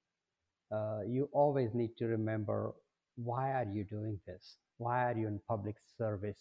you 1.07 1.29
always 1.33 1.71
need 1.75 1.93
to 1.99 2.07
remember 2.07 2.75
why 3.17 3.53
are 3.53 3.67
you 3.73 3.85
doing 3.85 4.19
this? 4.27 4.57
Why 4.79 5.05
are 5.11 5.17
you 5.17 5.29
in 5.29 5.41
public 5.49 5.77
service? 5.99 6.41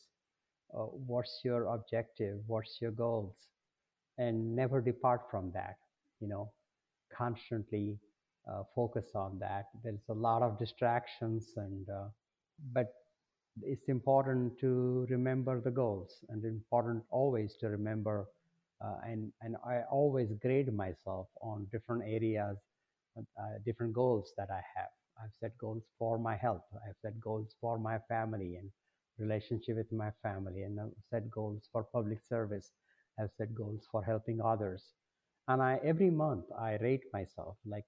Uh, 0.74 0.86
what's 0.86 1.42
your 1.44 1.68
objective? 1.68 2.39
What's 2.48 2.82
your 2.82 2.92
goals? 2.92 3.36
And 4.18 4.56
never 4.56 4.82
depart 4.82 5.22
from 5.30 5.52
that. 5.54 5.78
You 6.20 6.28
know, 6.30 6.52
constantly 7.16 7.98
uh, 8.52 8.63
focus 8.76 9.06
on 9.16 9.38
that. 9.39 9.68
There's 9.84 10.08
a 10.10 10.13
lot 10.13 10.42
of 10.42 10.58
distractions, 10.58 11.54
and 11.58 11.88
uh, 11.89 12.08
but 12.74 12.94
it's 13.62 13.88
important 13.88 14.60
to 14.60 15.06
remember 15.10 15.62
the 15.62 15.72
goals, 15.72 16.24
and 16.30 16.44
important 16.46 17.04
always 17.10 17.56
to 17.62 17.68
remember. 17.68 18.26
Uh, 18.84 18.98
and 19.06 19.32
and 19.42 19.56
I 19.66 19.84
always 19.92 20.30
grade 20.42 20.74
myself 20.74 21.28
on 21.42 21.68
different 21.72 22.04
areas, 22.06 22.58
uh, 23.18 23.58
different 23.66 23.94
goals 23.94 24.34
that 24.38 24.50
I 24.50 24.62
have 24.76 24.89
I've 25.22 25.34
set 25.39 25.58
goals 25.58 25.84
for 26.00 26.18
my 26.18 26.36
health. 26.36 26.66
I've 26.74 26.98
set 27.02 27.20
goals 27.20 27.56
for 27.62 27.78
my 27.78 28.00
family 28.00 28.56
and 28.56 28.72
relationship 29.20 29.78
with 29.78 29.92
my 29.92 30.12
family, 30.24 30.63
and 30.63 30.80
I've 30.80 30.92
set 31.10 31.30
goals 31.30 31.70
for 31.72 31.84
public 31.84 32.22
service. 32.24 32.72
I've 33.20 33.32
set 33.38 33.54
goals 33.54 33.86
for 33.92 34.04
helping 34.04 34.42
others. 34.42 34.94
And 35.48 35.62
I 35.62 35.80
every 35.84 36.10
month 36.10 36.46
I 36.58 36.78
rate 36.78 37.04
myself 37.13 37.58
like 37.66 37.86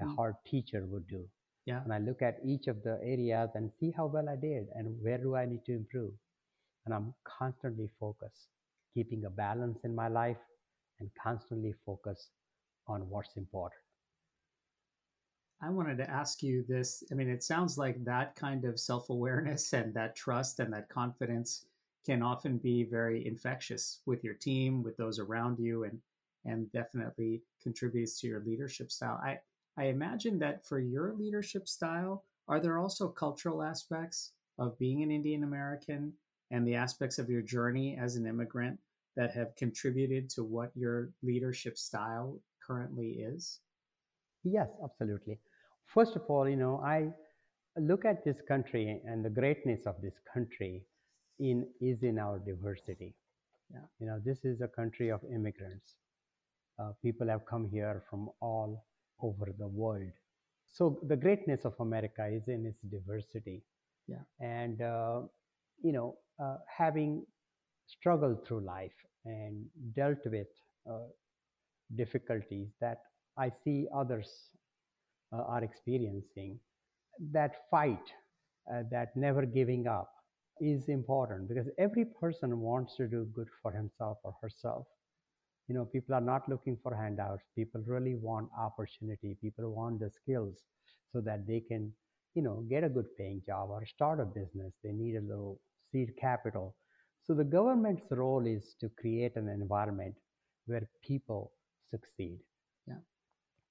a 0.00 0.04
mm. 0.04 0.16
hard 0.16 0.36
teacher 0.46 0.86
would 0.86 1.06
do. 1.08 1.28
Yeah. 1.66 1.82
And 1.84 1.92
I 1.92 1.98
look 1.98 2.22
at 2.22 2.38
each 2.44 2.66
of 2.66 2.82
the 2.82 2.98
areas 3.02 3.50
and 3.54 3.70
see 3.78 3.92
how 3.96 4.06
well 4.06 4.28
I 4.28 4.36
did 4.36 4.66
and 4.74 5.00
where 5.00 5.18
do 5.18 5.36
I 5.36 5.46
need 5.46 5.64
to 5.66 5.72
improve. 5.72 6.12
And 6.84 6.94
I'm 6.94 7.14
constantly 7.24 7.88
focused, 8.00 8.48
keeping 8.94 9.24
a 9.24 9.30
balance 9.30 9.78
in 9.84 9.94
my 9.94 10.08
life 10.08 10.38
and 10.98 11.10
constantly 11.22 11.74
focus 11.86 12.28
on 12.88 13.08
what's 13.08 13.36
important. 13.36 13.80
I 15.64 15.70
wanted 15.70 15.98
to 15.98 16.10
ask 16.10 16.42
you 16.42 16.64
this. 16.68 17.04
I 17.12 17.14
mean, 17.14 17.28
it 17.28 17.44
sounds 17.44 17.78
like 17.78 18.04
that 18.04 18.34
kind 18.34 18.64
of 18.64 18.80
self 18.80 19.10
awareness 19.10 19.72
and 19.72 19.94
that 19.94 20.16
trust 20.16 20.58
and 20.58 20.72
that 20.72 20.88
confidence 20.88 21.66
can 22.04 22.20
often 22.20 22.58
be 22.58 22.82
very 22.82 23.24
infectious 23.24 24.00
with 24.04 24.24
your 24.24 24.34
team, 24.34 24.82
with 24.82 24.96
those 24.96 25.20
around 25.20 25.60
you, 25.60 25.84
and 25.84 26.00
and 26.44 26.72
definitely 26.72 27.42
contributes 27.62 28.18
to 28.20 28.26
your 28.26 28.40
leadership 28.40 28.90
style. 28.90 29.20
I 29.22 29.38
I 29.78 29.86
imagine 29.86 30.38
that 30.40 30.66
for 30.66 30.78
your 30.78 31.14
leadership 31.14 31.68
style, 31.68 32.24
are 32.48 32.60
there 32.60 32.78
also 32.78 33.08
cultural 33.08 33.62
aspects 33.62 34.32
of 34.58 34.78
being 34.78 35.02
an 35.02 35.10
Indian 35.10 35.44
American 35.44 36.12
and 36.50 36.66
the 36.66 36.74
aspects 36.74 37.18
of 37.18 37.30
your 37.30 37.42
journey 37.42 37.96
as 38.00 38.16
an 38.16 38.26
immigrant 38.26 38.78
that 39.16 39.32
have 39.32 39.56
contributed 39.56 40.28
to 40.30 40.44
what 40.44 40.70
your 40.74 41.10
leadership 41.22 41.78
style 41.78 42.38
currently 42.66 43.12
is? 43.20 43.60
Yes, 44.44 44.68
absolutely. 44.84 45.38
First 45.86 46.16
of 46.16 46.22
all, 46.28 46.48
you 46.48 46.56
know, 46.56 46.82
I 46.84 47.10
look 47.76 48.04
at 48.04 48.24
this 48.24 48.40
country 48.46 49.00
and 49.06 49.24
the 49.24 49.30
greatness 49.30 49.86
of 49.86 50.00
this 50.02 50.14
country 50.32 50.82
in 51.38 51.66
is 51.80 52.02
in 52.02 52.18
our 52.18 52.38
diversity. 52.38 53.14
Yeah. 53.72 53.80
You 53.98 54.06
know, 54.06 54.20
this 54.24 54.44
is 54.44 54.60
a 54.60 54.68
country 54.68 55.10
of 55.10 55.20
immigrants. 55.24 55.96
Uh, 56.78 56.92
people 57.02 57.28
have 57.28 57.46
come 57.46 57.68
here 57.70 58.02
from 58.08 58.28
all 58.40 58.84
over 59.22 59.52
the 59.58 59.68
world. 59.68 60.10
So 60.72 61.00
the 61.06 61.16
greatness 61.16 61.64
of 61.64 61.74
America 61.80 62.26
is 62.26 62.48
in 62.48 62.66
its 62.66 62.80
diversity. 62.90 63.62
Yeah. 64.08 64.24
And 64.40 64.80
uh, 64.82 65.22
you 65.82 65.92
know, 65.92 66.16
uh, 66.42 66.56
having 66.66 67.24
struggled 67.86 68.46
through 68.46 68.60
life 68.64 68.98
and 69.24 69.64
dealt 69.94 70.24
with 70.26 70.48
uh, 70.90 71.06
difficulties 71.96 72.68
that 72.80 72.98
I 73.38 73.50
see 73.64 73.86
others 73.94 74.28
uh, 75.32 75.42
are 75.42 75.64
experiencing, 75.64 76.58
that 77.32 77.52
fight, 77.70 78.12
uh, 78.72 78.82
that 78.90 79.16
never 79.16 79.44
giving 79.46 79.86
up 79.86 80.10
is 80.60 80.88
important 80.88 81.48
because 81.48 81.68
every 81.78 82.04
person 82.04 82.60
wants 82.60 82.96
to 82.96 83.06
do 83.08 83.26
good 83.34 83.48
for 83.62 83.72
himself 83.72 84.18
or 84.24 84.34
herself. 84.42 84.86
You 85.72 85.78
know, 85.78 85.86
people 85.86 86.14
are 86.14 86.20
not 86.32 86.48
looking 86.48 86.78
for 86.82 86.94
handouts. 86.94 87.44
People 87.56 87.82
really 87.86 88.14
want 88.16 88.50
opportunity. 88.58 89.36
People 89.40 89.74
want 89.74 90.00
the 90.00 90.10
skills 90.10 90.64
so 91.12 91.20
that 91.22 91.46
they 91.46 91.60
can, 91.60 91.92
you 92.34 92.42
know, 92.42 92.64
get 92.68 92.84
a 92.84 92.88
good 92.88 93.06
paying 93.18 93.42
job 93.46 93.70
or 93.70 93.86
start 93.86 94.20
a 94.20 94.26
business. 94.26 94.74
They 94.84 94.92
need 94.92 95.16
a 95.16 95.20
little 95.22 95.60
seed 95.92 96.14
capital. 96.20 96.76
So 97.24 97.34
the 97.34 97.44
government's 97.44 98.04
role 98.10 98.46
is 98.46 98.74
to 98.80 98.90
create 98.90 99.36
an 99.36 99.48
environment 99.48 100.16
where 100.66 100.88
people 101.02 101.52
succeed 101.90 102.40
Yeah. 102.86 103.00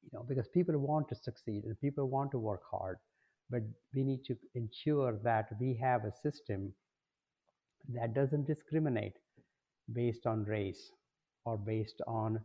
you 0.04 0.10
know 0.14 0.24
because 0.24 0.48
people 0.50 0.78
want 0.78 1.10
to 1.10 1.16
succeed 1.16 1.66
and 1.66 1.80
people 1.80 2.10
want 2.10 2.32
to 2.32 2.40
work 2.40 2.64
hard 2.72 3.00
but 3.50 3.64
we 3.96 4.04
need 4.04 4.24
to 4.26 4.38
ensure 4.56 5.18
that 5.24 5.50
we 5.60 5.74
have 5.76 6.06
a 6.06 6.12
system 6.12 6.74
that 7.90 8.14
doesn't 8.14 8.48
discriminate 8.48 9.18
based 9.94 10.26
on 10.28 10.44
race 10.46 10.92
or 11.46 11.58
based 11.58 12.02
on 12.08 12.40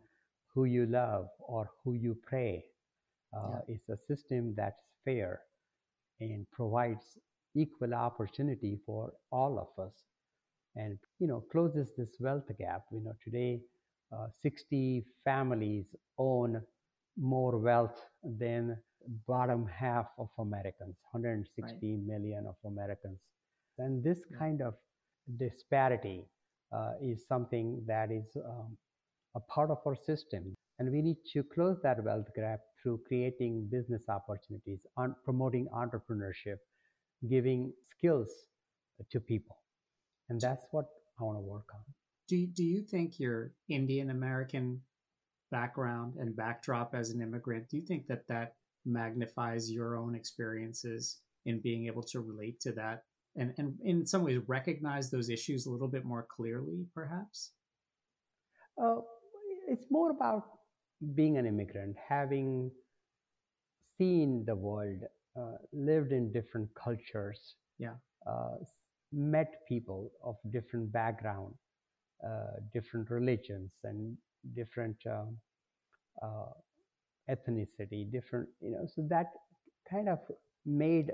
who 0.55 0.65
you 0.65 0.87
love 0.87 1.29
or 1.39 1.71
who 1.85 1.95
you 1.95 2.17
pray 2.27 2.65
uh, 3.37 3.61
yeah. 3.69 3.75
it's 3.75 3.89
a 3.89 3.99
system 4.07 4.55
that's 4.57 4.83
fair 5.05 5.41
and 6.21 6.47
provides 6.53 7.19
equal 7.55 7.95
opportunity 7.95 8.79
for 8.87 9.13
all 9.31 9.59
of 9.59 9.85
us 9.85 9.95
and 10.77 10.99
you 11.19 11.27
know 11.27 11.43
closes 11.53 11.91
this 11.97 12.17
wealth 12.21 12.51
gap 12.59 12.83
you 12.93 13.03
know 13.03 13.13
today 13.25 13.61
uh, 14.13 14.29
60 14.43 15.05
families 15.25 15.87
own 16.19 16.63
more 17.17 17.59
wealth 17.59 17.99
than 18.23 18.77
bottom 19.27 19.67
half 19.67 20.07
of 20.19 20.29
Americans, 20.39 20.97
160 21.13 21.63
right. 21.63 22.07
million 22.07 22.47
of 22.47 22.57
Americans. 22.65 23.19
And 23.79 24.03
this 24.03 24.21
yeah. 24.31 24.39
kind 24.39 24.63
of 24.63 24.75
disparity 25.37 26.25
uh, 26.73 26.93
is 27.03 27.27
something 27.27 27.83
that 27.87 28.11
is 28.11 28.37
um, 28.45 28.77
a 29.37 29.41
part 29.41 29.71
of 29.71 29.79
our 29.87 29.95
system. 29.95 30.55
And 30.79 30.91
we 30.91 31.03
need 31.03 31.19
to 31.33 31.43
close 31.43 31.79
that 31.83 32.03
wealth 32.03 32.27
gap 32.35 32.61
through 32.83 33.01
creating 33.07 33.69
business 33.71 34.03
opportunities, 34.09 34.81
on 34.97 35.15
promoting 35.25 35.69
entrepreneurship, 35.75 36.59
giving 37.31 37.73
skills 37.91 38.31
to 39.11 39.21
people. 39.21 39.57
And 40.29 40.41
that's 40.41 40.67
what 40.71 40.87
I 41.21 41.25
want 41.25 41.39
to 41.39 41.43
work 41.43 41.69
on. 41.73 41.81
Do, 42.29 42.47
do 42.47 42.65
you 42.65 42.83
think 42.83 43.21
your 43.21 43.53
Indian 43.69 44.11
American 44.11 44.83
background 45.51 46.15
and 46.19 46.37
backdrop 46.37 46.95
as 46.95 47.11
an 47.11 47.23
immigrant, 47.23 47.69
do 47.69 47.77
you 47.77 47.85
think 47.87 48.07
that 48.09 48.27
that 48.29 48.55
magnifies 48.85 49.71
your 49.71 49.97
own 49.97 50.15
experiences 50.15 51.19
in 51.45 51.61
being 51.61 51.87
able 51.87 52.03
to 52.03 52.21
relate 52.21 52.61
to 52.61 52.73
that 52.73 53.03
and, 53.37 53.55
and 53.59 53.75
in 53.85 54.07
some 54.07 54.23
ways 54.23 54.41
recognize 54.47 55.11
those 55.11 55.29
issues 55.29 55.67
a 55.67 55.71
little 55.71 55.89
bit 55.89 56.05
more 56.05 56.27
clearly, 56.35 56.87
perhaps? 56.95 57.53
Uh, 58.81 58.97
it's 59.67 59.87
more 59.91 60.11
about 60.11 60.45
being 61.15 61.37
an 61.39 61.47
immigrant, 61.47 61.97
having 62.09 62.71
seen 63.99 64.45
the 64.47 64.55
world, 64.55 64.99
uh, 65.39 65.57
lived 65.73 66.13
in 66.13 66.33
different 66.33 66.69
cultures, 66.75 67.55
yeah, 67.79 67.95
uh, 68.27 68.57
met 69.13 69.61
people 69.69 70.11
of 70.25 70.37
different 70.53 70.91
background, 70.93 71.55
uh, 72.27 72.59
different 72.73 73.11
religions, 73.11 73.73
and 73.85 74.17
different 74.55 74.97
um, 75.11 75.37
uh, 76.23 76.53
ethnicity, 77.31 78.11
different, 78.11 78.49
you 78.61 78.71
know, 78.71 78.87
so 78.95 79.07
that 79.09 79.27
kind 79.91 80.09
of 80.09 80.19
made 80.67 81.13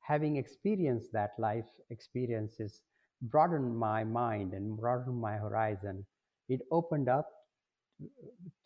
having 0.00 0.36
experienced 0.36 1.12
that 1.12 1.30
life 1.38 1.68
experiences 1.90 2.82
broadened 3.22 3.76
my 3.76 4.04
mind 4.04 4.52
and 4.52 4.76
broadened 4.78 5.20
my 5.20 5.34
horizon. 5.36 6.04
It 6.48 6.60
opened 6.70 7.08
up 7.08 7.28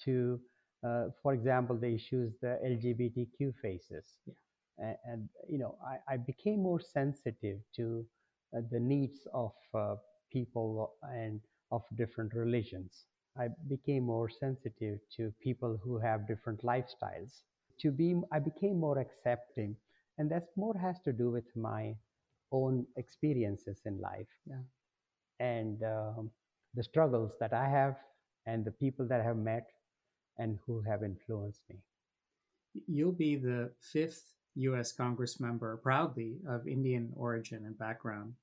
to 0.05 0.41
Uh, 0.89 1.11
for 1.23 1.33
example, 1.35 1.77
the 1.77 1.93
issues 2.01 2.31
the 2.41 2.55
LGBTQ 2.73 3.53
faces. 3.65 4.07
Yeah. 4.27 4.35
And, 4.85 4.97
and, 5.11 5.21
you 5.53 5.59
know, 5.59 5.75
I, 5.93 6.15
I 6.15 6.17
became 6.19 6.61
more 6.63 6.81
sensitive 6.81 7.59
to 7.77 7.85
uh, 8.55 8.63
the 8.71 8.79
needs 8.79 9.27
of 9.33 9.53
uh, 9.75 9.97
people 10.31 10.93
and 11.03 11.41
of 11.71 11.83
different 11.97 12.33
religions. 12.45 13.07
I 13.37 13.49
became 13.67 14.05
more 14.05 14.31
sensitive 14.31 14.99
to 15.17 15.33
people 15.43 15.73
who 15.83 15.99
have 15.99 16.29
different 16.33 16.63
lifestyles. 16.63 17.43
To 17.83 17.91
be, 17.91 18.09
I 18.37 18.39
became 18.39 18.79
more 18.79 18.99
accepting, 19.07 19.77
and 20.19 20.31
that's 20.31 20.57
more 20.57 20.77
has 20.79 20.99
to 21.03 21.13
do 21.13 21.31
with 21.31 21.51
my 21.57 21.97
own 22.51 22.87
experiences 22.97 23.79
in 23.85 24.01
life. 24.01 24.33
Yeah. 24.47 24.63
And 25.41 25.83
um, 25.83 26.31
the 26.75 26.83
struggles 26.83 27.33
that 27.41 27.53
I 27.53 27.69
have, 27.69 27.97
and 28.49 28.65
the 28.65 28.73
people 28.73 29.07
that 29.07 29.21
I 29.21 29.25
have 29.25 29.37
met, 29.37 29.69
and 30.39 30.59
who 30.67 30.81
have 30.81 31.03
influenced 31.03 31.63
me. 31.69 31.77
You'll 32.87 33.13
be 33.13 33.37
the 33.37 33.73
fifth 33.81 34.23
U.S. 34.55 34.93
Congress 34.93 35.39
member, 35.39 35.77
proudly 35.77 36.39
of 36.49 36.67
Indian 36.67 37.13
origin 37.15 37.65
and 37.67 37.79
background. 37.79 38.35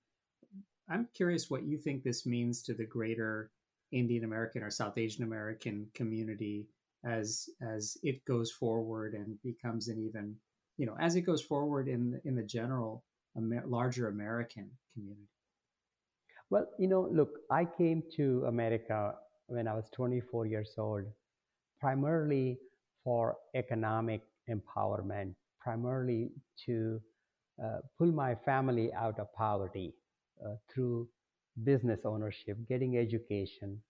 I'm 0.90 1.08
curious 1.16 1.50
what 1.50 1.64
you 1.64 1.78
think 1.78 2.04
this 2.04 2.26
means 2.26 2.62
to 2.64 2.74
the 2.74 2.86
greater 2.86 3.50
Indian 3.92 4.24
American 4.24 4.62
or 4.62 4.70
South 4.70 4.98
Asian 4.98 5.24
American 5.24 5.88
community 5.94 6.68
as 7.04 7.50
as 7.62 7.98
it 8.04 8.26
goes 8.26 8.52
forward 8.52 9.14
and 9.14 9.42
becomes 9.44 9.88
an 9.88 10.00
even 10.00 10.36
you 10.78 10.86
know 10.86 10.98
as 11.00 11.16
it 11.16 11.22
goes 11.22 11.42
forward 11.42 11.88
in 11.88 12.20
in 12.26 12.36
the 12.36 12.44
general 12.44 13.04
Amer- 13.38 13.66
larger 13.68 14.08
American 14.08 14.70
community. 14.94 15.30
Well, 16.50 16.68
you 16.78 16.88
know, 16.88 17.10
look, 17.12 17.40
I 17.50 17.66
came 17.66 18.04
to 18.18 18.46
America 18.48 19.16
when 19.48 19.68
I 19.68 19.74
was 19.74 19.90
24 19.96 20.46
years 20.48 20.74
old, 20.78 21.06
primarily 21.80 22.58
for 23.04 23.38
economic 23.56 24.22
empowerment, 24.50 25.36
primarily 25.60 26.32
to 26.66 27.02
uh, 27.64 27.78
pull 27.98 28.12
my 28.12 28.36
family 28.36 28.92
out 28.94 29.20
of 29.20 29.34
poverty 29.34 29.94
uh, 30.46 30.56
through 30.74 31.08
business 31.64 32.02
ownership, 32.06 32.58
getting 32.68 32.98
education. 32.98 33.82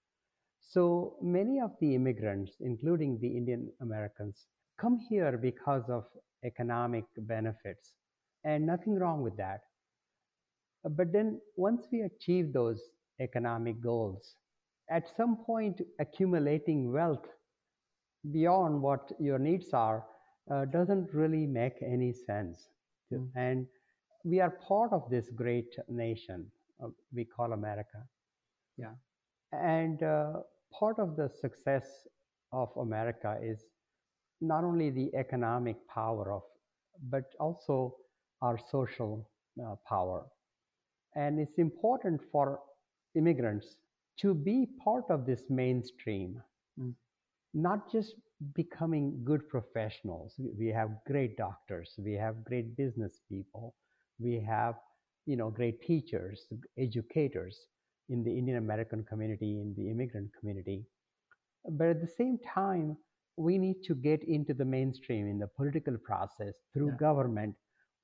So 0.59 1.15
many 1.21 1.59
of 1.59 1.71
the 1.79 1.95
immigrants, 1.95 2.53
including 2.59 3.19
the 3.19 3.27
Indian 3.27 3.71
Americans, 3.81 4.45
come 4.79 4.99
here 5.09 5.37
because 5.37 5.83
of 5.89 6.05
economic 6.43 7.05
benefits, 7.17 7.95
and 8.43 8.65
nothing 8.65 8.95
wrong 8.95 9.21
with 9.21 9.37
that. 9.37 9.61
But 10.83 11.11
then 11.11 11.39
once 11.55 11.87
we 11.91 12.01
achieve 12.01 12.53
those 12.53 12.79
economic 13.19 13.81
goals, 13.81 14.35
at 14.89 15.09
some 15.15 15.37
point, 15.45 15.81
accumulating 15.99 16.91
wealth 16.91 17.25
beyond 18.31 18.81
what 18.81 19.11
your 19.19 19.39
needs 19.39 19.73
are 19.73 20.05
uh, 20.51 20.65
doesn't 20.65 21.13
really 21.13 21.45
make 21.45 21.81
any 21.81 22.13
sense. 22.13 22.69
Mm. 23.11 23.29
And 23.35 23.67
we 24.23 24.39
are 24.39 24.51
part 24.67 24.91
of 24.91 25.09
this 25.09 25.29
great 25.29 25.75
nation 25.87 26.51
uh, 26.83 26.87
we 27.13 27.25
call 27.25 27.53
America. 27.53 28.03
Yeah. 28.77 28.93
And 29.51 30.01
uh, 30.03 30.33
part 30.77 30.99
of 30.99 31.15
the 31.15 31.29
success 31.29 31.85
of 32.51 32.69
America 32.77 33.37
is 33.41 33.63
not 34.41 34.63
only 34.63 34.89
the 34.89 35.11
economic 35.15 35.77
power 35.87 36.31
of, 36.33 36.41
but 37.09 37.23
also 37.39 37.95
our 38.41 38.59
social 38.71 39.29
uh, 39.63 39.75
power. 39.87 40.25
And 41.15 41.39
it's 41.39 41.57
important 41.57 42.21
for 42.31 42.59
immigrants 43.15 43.77
to 44.17 44.33
be 44.33 44.67
part 44.83 45.05
of 45.09 45.25
this 45.25 45.49
mainstream, 45.49 46.41
Mm. 46.79 46.95
not 47.53 47.91
just 47.91 48.15
becoming 48.53 49.23
good 49.23 49.47
professionals. 49.49 50.39
We- 50.59 50.69
have 50.69 51.03
great 51.05 51.37
doctors, 51.37 51.97
we 52.03 52.13
have 52.13 52.43
great 52.43 52.75
business 52.75 53.21
people, 53.29 53.75
we 54.19 54.39
have 54.39 54.75
you 55.25 55.35
know 55.37 55.49
great 55.51 55.81
teachers, 55.81 56.47
educators 56.77 57.67
in 58.09 58.23
the 58.23 58.37
Indian 58.37 58.57
American 58.57 59.03
community, 59.05 59.59
in 59.61 59.73
the 59.75 59.89
immigrant 59.89 60.31
community. 60.39 60.85
But 61.69 61.87
at 61.89 62.01
the 62.01 62.07
same 62.07 62.37
time, 62.39 62.97
we 63.37 63.57
need 63.57 63.83
to 63.83 63.95
get 63.95 64.23
into 64.23 64.53
the 64.53 64.65
mainstream 64.65 65.27
in 65.27 65.39
the 65.39 65.47
political 65.47 65.97
process 65.97 66.55
through 66.73 66.91
Yeah. 66.91 66.97
government. 67.07 67.55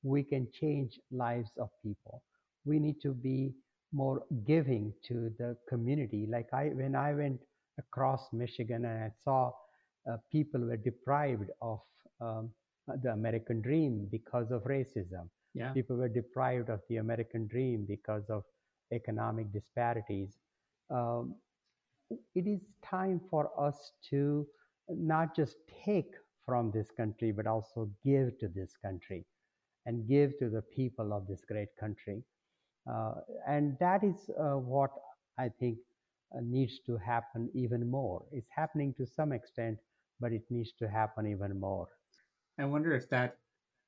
We 0.04 0.24
can 0.24 0.52
change 0.52 1.00
lives 1.12 1.52
of 1.58 1.70
people. 1.84 2.24
We 2.66 2.80
need 2.80 3.00
to 3.02 3.14
be 3.14 3.56
more 3.94 4.24
giving 4.46 4.94
to 5.08 5.32
the 5.38 5.56
community. 5.68 6.28
Like 6.30 6.48
I, 6.54 6.70
when 6.70 6.96
I 6.96 7.14
went 7.14 7.40
across 7.78 8.28
Michigan 8.34 8.86
and 8.86 9.04
I 9.04 9.12
saw 9.24 9.52
uh, 10.10 10.18
people 10.32 10.62
were 10.62 10.78
deprived 10.78 11.50
of 11.62 11.80
um, 12.20 12.50
the 13.04 13.12
American 13.12 13.62
dream 13.62 14.08
because 14.12 14.52
of 14.52 14.64
racism. 14.64 15.30
Yeah. 15.54 15.72
People 15.74 15.98
were 15.98 16.10
deprived 16.10 16.70
of 16.70 16.80
the 16.90 16.98
American 16.98 17.48
dream 17.48 17.86
because 17.88 18.24
of 18.30 18.44
economic 18.94 19.52
disparities. 19.52 20.38
Um, 20.90 21.36
it 22.36 22.48
is 22.48 22.62
time 22.84 23.22
for 23.30 23.50
us 23.60 23.92
to 24.10 24.48
not 24.90 25.36
just 25.36 25.56
take 25.86 26.14
from 26.46 26.72
this 26.72 26.88
country, 26.96 27.32
but 27.32 27.48
also 27.48 27.90
give 28.04 28.38
to 28.40 28.48
this 28.48 28.76
country 28.82 29.26
and 29.86 30.08
give 30.08 30.38
to 30.40 30.50
the 30.50 30.62
people 30.62 31.14
of 31.14 31.28
this 31.28 31.42
great 31.48 31.70
country. 31.80 32.24
Uh, 32.90 33.14
and 33.48 33.78
that 33.80 34.04
is 34.04 34.30
uh, 34.40 34.58
what 34.58 34.92
I 35.38 35.50
think 35.50 35.78
uh, 36.36 36.40
needs 36.42 36.80
to 36.86 36.98
happen 36.98 37.50
even 37.54 37.90
more. 37.90 38.24
It's 38.32 38.50
happening 38.56 38.94
to 38.96 39.06
some 39.06 39.32
extent, 39.32 39.78
but 40.20 40.32
it 40.32 40.44
needs 40.50 40.72
to 40.80 40.88
happen 40.88 41.28
even 41.28 41.60
more. 41.60 41.90
I 42.58 42.66
wonder 42.66 42.94
if 42.94 43.10
that 43.10 43.38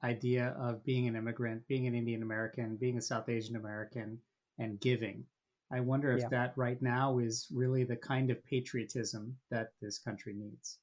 idea 0.04 0.56
of 0.60 0.84
being 0.84 1.08
an 1.08 1.16
immigrant, 1.16 1.68
being 1.68 1.88
an 1.88 1.96
Indian 1.96 2.24
American, 2.24 2.76
being 2.76 2.98
a 2.98 3.02
South 3.02 3.30
Asian 3.30 3.56
American, 3.56 4.20
and 4.60 4.80
giving. 4.80 5.26
I 5.72 5.80
wonder 5.80 6.12
if 6.12 6.22
Yeah. 6.22 6.30
that 6.30 6.58
right 6.58 6.82
now 6.82 7.18
is 7.18 7.48
really 7.52 7.84
the 7.84 7.96
kind 7.96 8.30
of 8.30 8.44
patriotism 8.46 9.40
that 9.50 9.74
this 9.82 9.98
country 9.98 10.34
needs. 10.34 10.80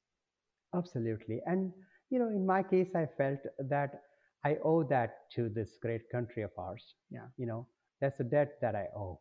Absolutely. 0.75 1.41
And, 1.47 1.73
you 2.11 2.19
know, 2.19 2.29
in 2.29 2.47
my 2.47 2.63
case, 2.63 2.95
I 2.95 3.07
felt 3.07 3.41
that 3.59 4.03
I 4.45 4.57
owe 4.65 4.83
that 4.85 5.31
to 5.35 5.49
this 5.49 5.77
great 5.77 6.09
country 6.11 6.43
of 6.43 6.51
ours. 6.59 6.95
Yeah. 7.11 7.27
You 7.37 7.47
know, 7.47 7.69
that's 8.01 8.21
a 8.21 8.25
debt 8.25 8.59
that 8.63 8.75
I 8.75 8.87
owe 8.97 9.21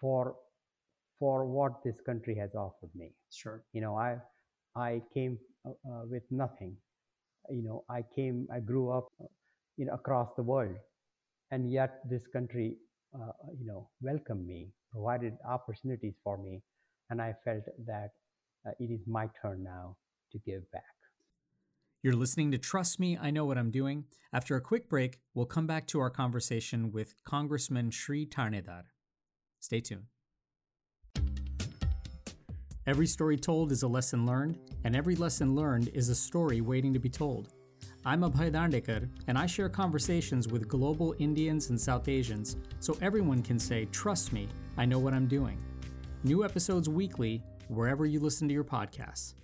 for 0.00 0.36
for 1.18 1.44
what 1.46 1.82
this 1.84 2.00
country 2.06 2.34
has 2.36 2.54
offered 2.54 2.90
me. 2.94 3.12
Sure. 3.30 3.62
You 3.72 3.80
know, 3.82 3.96
I 3.96 4.18
I 4.76 5.02
came 5.14 5.38
uh, 5.66 5.70
uh, 5.90 6.04
with 6.06 6.24
nothing. 6.30 6.76
You 7.50 7.62
know, 7.62 7.84
I 7.90 8.04
came, 8.14 8.46
I 8.52 8.60
grew 8.60 8.90
up, 8.90 9.08
uh, 9.20 9.26
you 9.76 9.86
know, 9.86 9.94
across 9.94 10.28
the 10.36 10.42
world, 10.42 10.76
and 11.50 11.70
yet 11.72 12.00
this 12.08 12.26
country, 12.32 12.76
uh, 13.14 13.32
you 13.58 13.66
know, 13.66 13.88
welcomed 14.02 14.46
me, 14.46 14.68
provided 14.92 15.36
opportunities 15.48 16.14
for 16.24 16.38
me, 16.38 16.62
and 17.10 17.20
I 17.22 17.34
felt 17.44 17.64
that 17.86 18.10
uh, 18.66 18.72
it 18.80 18.90
is 18.90 19.00
my 19.06 19.28
turn 19.42 19.64
now 19.64 19.96
to 20.32 20.38
give 20.46 20.70
back. 20.72 20.99
You're 22.02 22.14
listening 22.14 22.50
to 22.52 22.56
Trust 22.56 22.98
Me, 22.98 23.18
I 23.20 23.30
Know 23.30 23.44
What 23.44 23.58
I'm 23.58 23.70
Doing. 23.70 24.04
After 24.32 24.56
a 24.56 24.60
quick 24.62 24.88
break, 24.88 25.18
we'll 25.34 25.44
come 25.44 25.66
back 25.66 25.86
to 25.88 26.00
our 26.00 26.08
conversation 26.08 26.92
with 26.92 27.12
Congressman 27.24 27.90
Shri 27.90 28.24
Thanedar. 28.24 28.84
Stay 29.58 29.82
tuned. 29.82 30.06
Every 32.86 33.06
story 33.06 33.36
told 33.36 33.70
is 33.70 33.82
a 33.82 33.86
lesson 33.86 34.24
learned, 34.24 34.58
and 34.84 34.96
every 34.96 35.14
lesson 35.14 35.54
learned 35.54 35.90
is 35.92 36.08
a 36.08 36.14
story 36.14 36.62
waiting 36.62 36.94
to 36.94 36.98
be 36.98 37.10
told. 37.10 37.52
I'm 38.06 38.22
Abhay 38.22 38.50
Dandekar, 38.50 39.06
and 39.26 39.36
I 39.36 39.44
share 39.44 39.68
conversations 39.68 40.48
with 40.48 40.68
global 40.68 41.14
Indians 41.18 41.68
and 41.68 41.78
South 41.78 42.08
Asians 42.08 42.56
so 42.78 42.96
everyone 43.02 43.42
can 43.42 43.58
say, 43.58 43.84
Trust 43.92 44.32
me, 44.32 44.48
I 44.78 44.86
know 44.86 44.98
what 44.98 45.12
I'm 45.12 45.26
doing. 45.26 45.58
New 46.24 46.46
episodes 46.46 46.88
weekly, 46.88 47.42
wherever 47.68 48.06
you 48.06 48.20
listen 48.20 48.48
to 48.48 48.54
your 48.54 48.64
podcasts. 48.64 49.34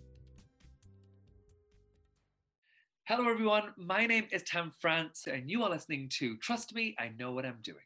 Hello, 3.09 3.31
everyone. 3.31 3.73
My 3.77 4.05
name 4.05 4.27
is 4.33 4.42
Tan 4.42 4.73
France, 4.81 5.29
and 5.33 5.49
you 5.49 5.62
are 5.62 5.71
listening 5.71 6.09
to 6.14 6.37
Trust 6.38 6.75
Me, 6.75 6.97
I 6.99 7.12
Know 7.16 7.31
What 7.31 7.47
I'm 7.47 7.61
Doing. 7.62 7.85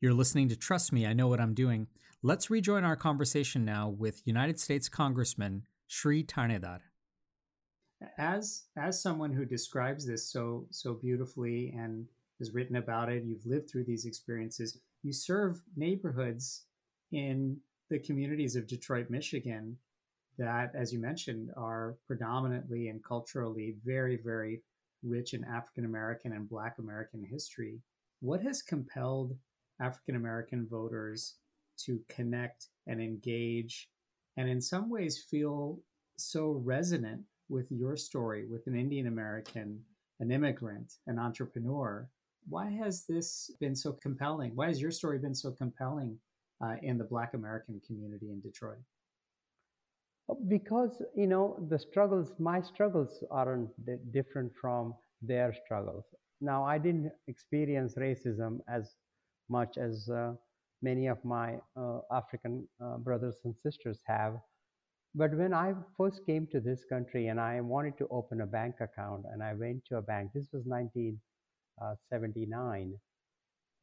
You're 0.00 0.12
listening 0.12 0.48
to 0.48 0.56
Trust 0.56 0.92
Me, 0.92 1.06
I 1.06 1.12
Know 1.12 1.28
What 1.28 1.40
I'm 1.40 1.54
Doing. 1.54 1.86
Let's 2.20 2.50
rejoin 2.50 2.82
our 2.82 2.96
conversation 2.96 3.64
now 3.64 3.88
with 3.88 4.22
United 4.24 4.58
States 4.58 4.88
Congressman 4.88 5.66
Shri 5.86 6.24
Thanedar. 6.24 6.80
As 8.18 8.64
as 8.76 9.00
someone 9.00 9.32
who 9.32 9.44
describes 9.44 10.04
this 10.04 10.28
so 10.28 10.66
so 10.72 10.94
beautifully 10.94 11.72
and 11.78 12.08
has 12.40 12.52
written 12.52 12.74
about 12.74 13.12
it, 13.12 13.22
you've 13.22 13.46
lived 13.46 13.70
through 13.70 13.84
these 13.84 14.04
experiences. 14.04 14.80
You 15.04 15.12
serve 15.12 15.62
neighborhoods 15.76 16.64
in 17.12 17.58
the 17.88 18.00
communities 18.00 18.56
of 18.56 18.66
Detroit, 18.66 19.10
Michigan, 19.10 19.76
that, 20.38 20.72
as 20.74 20.92
you 20.92 21.00
mentioned, 21.00 21.50
are 21.56 21.96
predominantly 22.06 22.88
and 22.88 23.04
culturally 23.04 23.76
very, 23.84 24.16
very 24.16 24.62
rich 25.02 25.34
in 25.34 25.44
African 25.44 25.84
American 25.84 26.32
and 26.32 26.48
Black 26.48 26.76
American 26.78 27.24
history. 27.24 27.80
What 28.20 28.40
has 28.42 28.62
compelled 28.62 29.36
African 29.80 30.16
American 30.16 30.66
voters 30.68 31.36
to 31.84 32.00
connect 32.08 32.66
and 32.86 33.00
engage 33.00 33.88
and 34.38 34.48
in 34.48 34.60
some 34.60 34.88
ways 34.88 35.26
feel 35.28 35.80
so 36.16 36.62
resonant 36.64 37.22
with 37.48 37.66
your 37.72 37.96
story, 37.96 38.46
with 38.46 38.68
an 38.68 38.76
Indian 38.76 39.08
American, 39.08 39.80
an 40.20 40.30
immigrant, 40.30 40.92
an 41.08 41.18
entrepreneur, 41.18 42.08
why 42.48 42.70
has 42.70 43.04
this 43.04 43.50
been 43.58 43.74
so 43.74 43.92
compelling? 43.92 44.52
Why 44.54 44.68
has 44.68 44.80
your 44.80 44.92
story 44.92 45.18
been 45.18 45.34
so 45.34 45.50
compelling 45.50 46.18
uh, 46.64 46.76
in 46.82 46.98
the 46.98 47.04
Black 47.04 47.34
American 47.34 47.80
community 47.84 48.30
in 48.30 48.40
Detroit? 48.40 48.78
Because, 50.48 51.00
you 51.16 51.26
know, 51.26 51.56
the 51.70 51.78
struggles, 51.78 52.32
my 52.38 52.60
struggles 52.60 53.24
aren't 53.30 53.70
different 54.12 54.52
from 54.60 54.94
their 55.22 55.54
struggles. 55.64 56.04
Now, 56.40 56.64
I 56.64 56.78
didn't 56.78 57.10
experience 57.26 57.94
racism 57.96 58.60
as 58.68 58.94
much 59.48 59.78
as 59.78 60.08
uh, 60.08 60.34
many 60.82 61.06
of 61.06 61.24
my 61.24 61.58
uh, 61.76 62.00
African 62.12 62.68
uh, 62.80 62.98
brothers 62.98 63.36
and 63.44 63.54
sisters 63.62 64.00
have. 64.06 64.38
But 65.14 65.34
when 65.34 65.54
I 65.54 65.74
first 65.96 66.26
came 66.26 66.46
to 66.52 66.60
this 66.60 66.84
country 66.84 67.28
and 67.28 67.40
I 67.40 67.60
wanted 67.62 67.96
to 67.98 68.06
open 68.10 68.42
a 68.42 68.46
bank 68.46 68.76
account, 68.80 69.24
and 69.32 69.42
I 69.42 69.54
went 69.54 69.84
to 69.86 69.96
a 69.96 70.02
bank, 70.02 70.32
this 70.34 70.48
was 70.52 70.64
1979, 70.66 72.92
uh, 72.94 72.98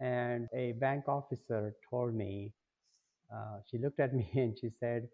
and 0.05 0.47
a 0.53 0.73
bank 0.73 1.08
officer 1.08 1.73
told 1.89 2.13
me, 2.13 2.53
uh, 3.34 3.58
she 3.69 3.77
looked 3.77 3.99
at 3.99 4.13
me 4.15 4.29
and 4.36 4.58
she 4.60 4.69
said, 4.79 5.08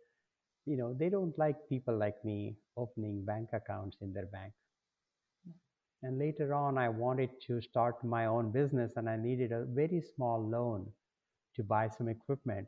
you 0.66 0.78
know, 0.78 0.94
they 0.94 1.10
don't 1.10 1.38
like 1.38 1.56
people 1.70 1.98
like 1.98 2.24
me 2.24 2.56
opening 2.78 3.26
bank 3.26 3.50
accounts 3.54 3.98
in 4.02 4.14
their 4.14 4.28
bank. 4.28 4.54
And 6.04 6.18
later 6.18 6.54
on, 6.54 6.78
I 6.78 6.90
wanted 6.90 7.30
to 7.48 7.62
start 7.62 8.04
my 8.04 8.26
own 8.26 8.52
business 8.52 8.94
and 8.98 9.08
I 9.10 9.18
needed 9.18 9.52
a 9.52 9.66
very 9.66 10.02
small 10.16 10.48
loan 10.48 10.88
to 11.56 11.64
buy 11.64 11.90
some 11.90 12.08
equipment. 12.08 12.68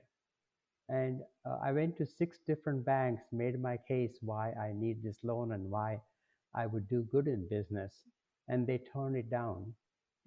And 0.89 1.21
uh, 1.45 1.58
I 1.63 1.71
went 1.71 1.97
to 1.97 2.06
six 2.06 2.39
different 2.45 2.86
banks, 2.86 3.23
made 3.32 3.60
my 3.60 3.77
case 3.88 4.17
why 4.21 4.51
I 4.51 4.73
need 4.73 5.01
this 5.01 5.17
loan 5.23 5.53
and 5.53 5.69
why 5.71 6.01
I 6.53 6.67
would 6.67 6.88
do 6.88 7.08
good 7.12 7.27
in 7.27 7.47
business. 7.49 7.93
And 8.47 8.67
they 8.67 8.79
turned 8.93 9.15
it 9.15 9.29
down. 9.29 9.73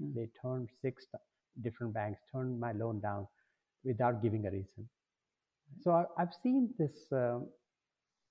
Mm. 0.03 0.15
They 0.15 0.29
turned 0.43 0.71
six 0.83 1.07
different 1.63 1.95
banks, 1.95 2.21
turned 2.33 2.59
my 2.59 2.73
loan 2.73 3.01
down 3.01 3.29
without 3.85 4.23
giving 4.23 4.47
a 4.47 4.51
reason. 4.51 4.89
So 5.83 5.91
I, 5.93 6.05
have 6.19 6.33
seen 6.43 6.71
this 6.79 7.13
uh, 7.13 7.39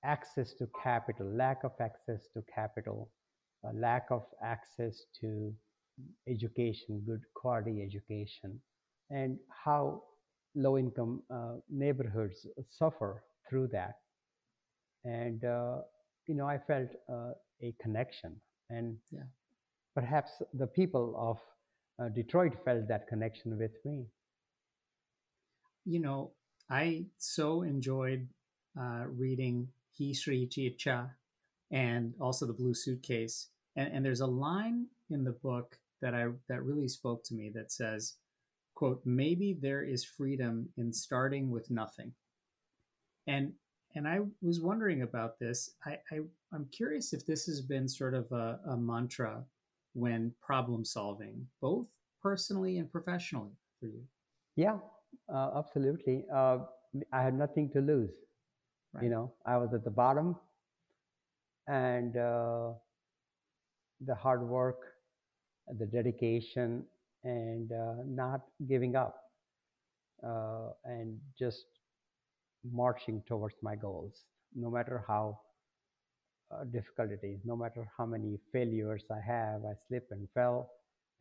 access 0.03 0.53
to 0.55 0.67
capital, 0.83 1.27
lack 1.27 1.63
of 1.63 1.71
access 1.79 2.27
to 2.33 2.43
capital, 2.53 3.09
lack 3.73 4.07
of 4.11 4.23
access 4.43 5.03
to 5.21 5.53
education, 6.27 7.01
good 7.05 7.21
quality 7.35 7.81
education, 7.81 8.59
and 9.09 9.37
how 9.49 10.03
low 10.55 10.77
income 10.77 11.23
uh, 11.33 11.55
neighborhoods 11.69 12.45
suffer 12.69 13.23
through 13.49 13.67
that. 13.67 13.95
And, 15.03 15.43
uh, 15.43 15.77
you 16.27 16.35
know, 16.35 16.47
I 16.47 16.57
felt 16.57 16.89
uh, 17.09 17.31
a 17.61 17.73
connection. 17.81 18.35
And 18.69 18.97
yeah. 19.11 19.21
perhaps 19.93 20.31
the 20.53 20.67
people 20.67 21.15
of 21.17 21.37
uh, 22.03 22.09
Detroit 22.09 22.53
felt 22.65 22.87
that 22.87 23.07
connection 23.07 23.57
with 23.57 23.73
me. 23.85 24.05
You 25.85 25.99
know, 25.99 26.31
I 26.69 27.06
so 27.17 27.62
enjoyed 27.62 28.28
uh, 28.80 29.06
reading 29.08 29.67
He 29.91 30.13
Shri 30.13 30.47
Chicha 30.47 31.12
and 31.71 32.13
also 32.19 32.45
the 32.45 32.54
Blue 32.54 32.73
Suitcase. 32.73 33.49
And, 33.75 33.93
and 33.93 34.06
there's 34.06 34.21
a 34.21 34.28
line 34.28 34.88
in 35.10 35.23
the 35.23 35.32
book 35.32 35.78
that 36.01 36.13
I 36.13 36.28
that 36.49 36.63
really 36.63 36.88
spoke 36.88 37.23
to 37.25 37.34
me 37.34 37.51
that 37.56 37.71
says, 37.71 38.15
"quote 38.73 39.01
Maybe 39.06 39.54
there 39.54 39.84
is 39.84 40.04
freedom 40.04 40.69
in 40.78 40.91
starting 40.91 41.49
with 41.51 41.69
nothing." 41.69 42.13
And 43.28 43.54
and 43.95 44.08
I 44.08 44.19
was 44.41 44.60
wondering 44.60 45.04
about 45.04 45.39
this. 45.39 45.71
I, 45.86 45.97
I 46.12 46.19
am 46.54 46.67
curious 46.71 47.13
if 47.13 47.25
this 47.25 47.45
has 47.45 47.62
been 47.62 47.88
sort 47.88 48.13
of 48.13 48.32
a, 48.32 48.60
a 48.67 48.78
mantra 48.78 49.43
when 49.93 50.34
problem 50.41 50.84
solving, 50.84 51.47
both 51.62 51.88
personally 52.21 52.78
and 52.78 52.91
professionally 52.91 53.54
for 53.80 53.88
you. 53.88 54.04
Yeah, 54.58 54.80
uh, 55.34 55.51
absolutely. 55.58 56.25
Uh, 56.34 56.60
I 57.12 57.23
had 57.23 57.34
nothing 57.34 57.69
to 57.71 57.82
lose. 57.82 58.13
Right. 58.93 59.04
You 59.06 59.10
know, 59.10 59.34
I 59.45 59.58
was 59.58 59.73
at 59.73 59.84
the 59.84 59.91
bottom, 59.91 60.36
and 61.67 62.15
uh, 62.15 62.71
the 64.06 64.15
hard 64.15 64.47
work, 64.47 64.80
the 65.80 65.86
dedication, 65.86 66.86
and 67.23 67.71
uh, 67.71 67.95
not 68.06 68.41
giving 68.69 68.95
up, 68.95 69.15
uh, 70.25 70.69
and 70.86 71.19
just 71.38 71.65
marching 72.71 73.21
towards 73.28 73.56
my 73.62 73.75
goals, 73.75 74.23
no 74.56 74.69
matter 74.69 75.04
how 75.08 75.39
uh, 76.51 76.63
difficult 76.65 77.12
it 77.12 77.25
is, 77.25 77.39
no 77.43 77.56
matter 77.56 77.89
how 77.97 78.06
many 78.06 78.38
failures 78.51 79.04
I 79.12 79.19
have, 79.25 79.65
I 79.65 79.73
slipped 79.88 80.12
and 80.12 80.28
fell, 80.34 80.69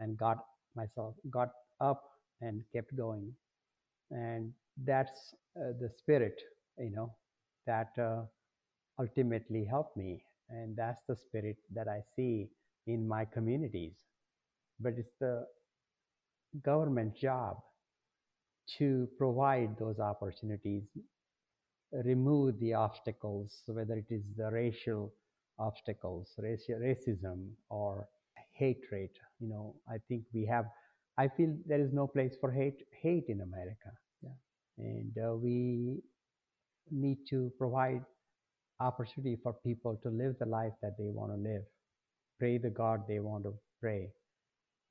and 0.00 0.16
got 0.16 0.38
myself 0.76 1.14
got 1.30 1.50
up 1.80 2.02
and 2.40 2.62
kept 2.72 2.96
going, 2.96 3.32
and 4.10 4.52
that's 4.84 5.34
uh, 5.56 5.72
the 5.80 5.90
spirit, 5.98 6.40
you 6.78 6.90
know, 6.90 7.14
that 7.66 7.90
uh, 8.00 8.22
ultimately 9.00 9.64
helped 9.64 9.96
me, 9.96 10.24
and 10.48 10.76
that's 10.76 11.00
the 11.08 11.16
spirit 11.16 11.56
that 11.74 11.88
I 11.88 12.00
see 12.16 12.48
in 12.86 13.06
my 13.08 13.24
communities. 13.24 13.94
But 14.80 14.94
it's 14.98 15.14
the 15.20 15.46
government 16.64 17.16
job 17.16 17.58
to 18.78 19.08
provide 19.18 19.78
those 19.78 19.98
opportunities, 20.00 20.84
remove 21.92 22.58
the 22.60 22.74
obstacles, 22.74 23.62
whether 23.66 23.94
it 23.94 24.06
is 24.10 24.24
the 24.36 24.50
racial 24.50 25.12
obstacles, 25.58 26.32
racial, 26.38 26.76
racism, 26.80 27.50
or 27.70 28.08
hatred. 28.52 29.10
You 29.40 29.48
know, 29.48 29.76
I 29.88 29.96
think 30.08 30.24
we 30.34 30.46
have. 30.46 30.66
I 31.16 31.28
feel 31.28 31.54
there 31.66 31.80
is 31.80 31.92
no 31.92 32.06
place 32.06 32.36
for 32.40 32.50
hate 32.50 32.82
hate 33.02 33.26
in 33.28 33.40
America. 33.40 33.90
Yeah. 34.22 34.36
And 34.78 35.12
uh, 35.18 35.34
we 35.36 36.02
need 36.90 37.18
to 37.30 37.52
provide 37.58 38.02
opportunity 38.80 39.38
for 39.42 39.52
people 39.52 39.98
to 40.02 40.10
live 40.10 40.34
the 40.40 40.46
life 40.46 40.72
that 40.82 40.96
they 40.98 41.10
want 41.10 41.32
to 41.32 41.38
live 41.38 41.62
pray 42.38 42.58
the 42.58 42.70
God 42.70 43.02
they 43.08 43.20
want 43.20 43.44
to 43.44 43.54
pray, 43.80 44.10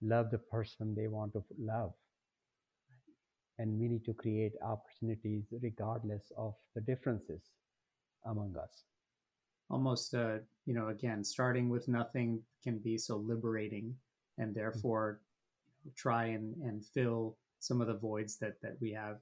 love 0.02 0.32
the 0.32 0.38
person 0.38 0.96
they 0.96 1.08
want 1.08 1.34
to 1.34 1.44
love. 1.60 1.94
And 3.60 3.80
we 3.80 3.88
need 3.88 4.06
to 4.06 4.14
create 4.14 4.54
opportunities 4.64 5.44
regardless 5.62 6.32
of 6.38 6.56
the 6.74 6.82
differences 6.82 7.42
among 8.26 8.56
us. 8.58 8.84
Almost, 9.70 10.16
uh, 10.16 10.38
you 10.66 10.74
know, 10.74 10.88
again, 10.90 11.24
starting 11.24 11.70
with 11.70 11.88
nothing 11.88 12.42
can 12.64 12.80
be 12.80 12.98
so 12.98 13.18
liberating, 13.18 13.96
and 14.38 14.50
mm-hmm. 14.50 14.60
therefore. 14.60 15.20
Try 15.96 16.26
and, 16.26 16.56
and 16.58 16.86
fill 16.86 17.38
some 17.60 17.82
of 17.82 17.88
the 17.88 17.94
voids 17.94 18.38
that, 18.38 18.62
that 18.62 18.78
we 18.82 18.92
have. 18.92 19.18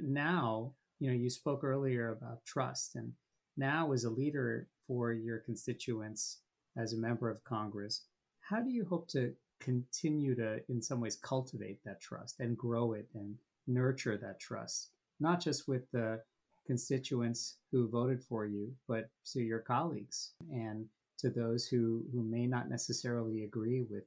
Now, 0.00 0.72
you 1.00 1.08
know, 1.08 1.16
you 1.16 1.30
spoke 1.30 1.64
earlier 1.64 2.12
about 2.12 2.44
trust, 2.44 2.94
and 2.94 3.12
now 3.56 3.92
as 3.92 4.04
a 4.04 4.10
leader 4.10 4.68
for 4.86 5.12
your 5.12 5.38
constituents, 5.38 6.38
as 6.76 6.92
a 6.92 6.98
member 6.98 7.28
of 7.28 7.44
Congress, 7.44 8.02
how 8.40 8.60
do 8.60 8.70
you 8.70 8.84
hope 8.84 9.08
to 9.08 9.34
continue 9.60 10.34
to, 10.34 10.60
in 10.68 10.82
some 10.82 11.00
ways, 11.00 11.16
cultivate 11.16 11.78
that 11.84 12.00
trust 12.00 12.40
and 12.40 12.56
grow 12.56 12.92
it 12.92 13.08
and 13.14 13.36
nurture 13.66 14.16
that 14.16 14.40
trust, 14.40 14.90
not 15.20 15.40
just 15.40 15.68
with 15.68 15.90
the 15.92 16.20
constituents 16.66 17.56
who 17.70 17.88
voted 17.88 18.22
for 18.22 18.46
you, 18.46 18.72
but 18.88 19.08
to 19.32 19.40
your 19.40 19.58
colleagues 19.58 20.32
and 20.50 20.86
to 21.18 21.30
those 21.30 21.66
who, 21.66 22.04
who 22.12 22.22
may 22.22 22.46
not 22.46 22.68
necessarily 22.68 23.44
agree 23.44 23.82
with, 23.88 24.06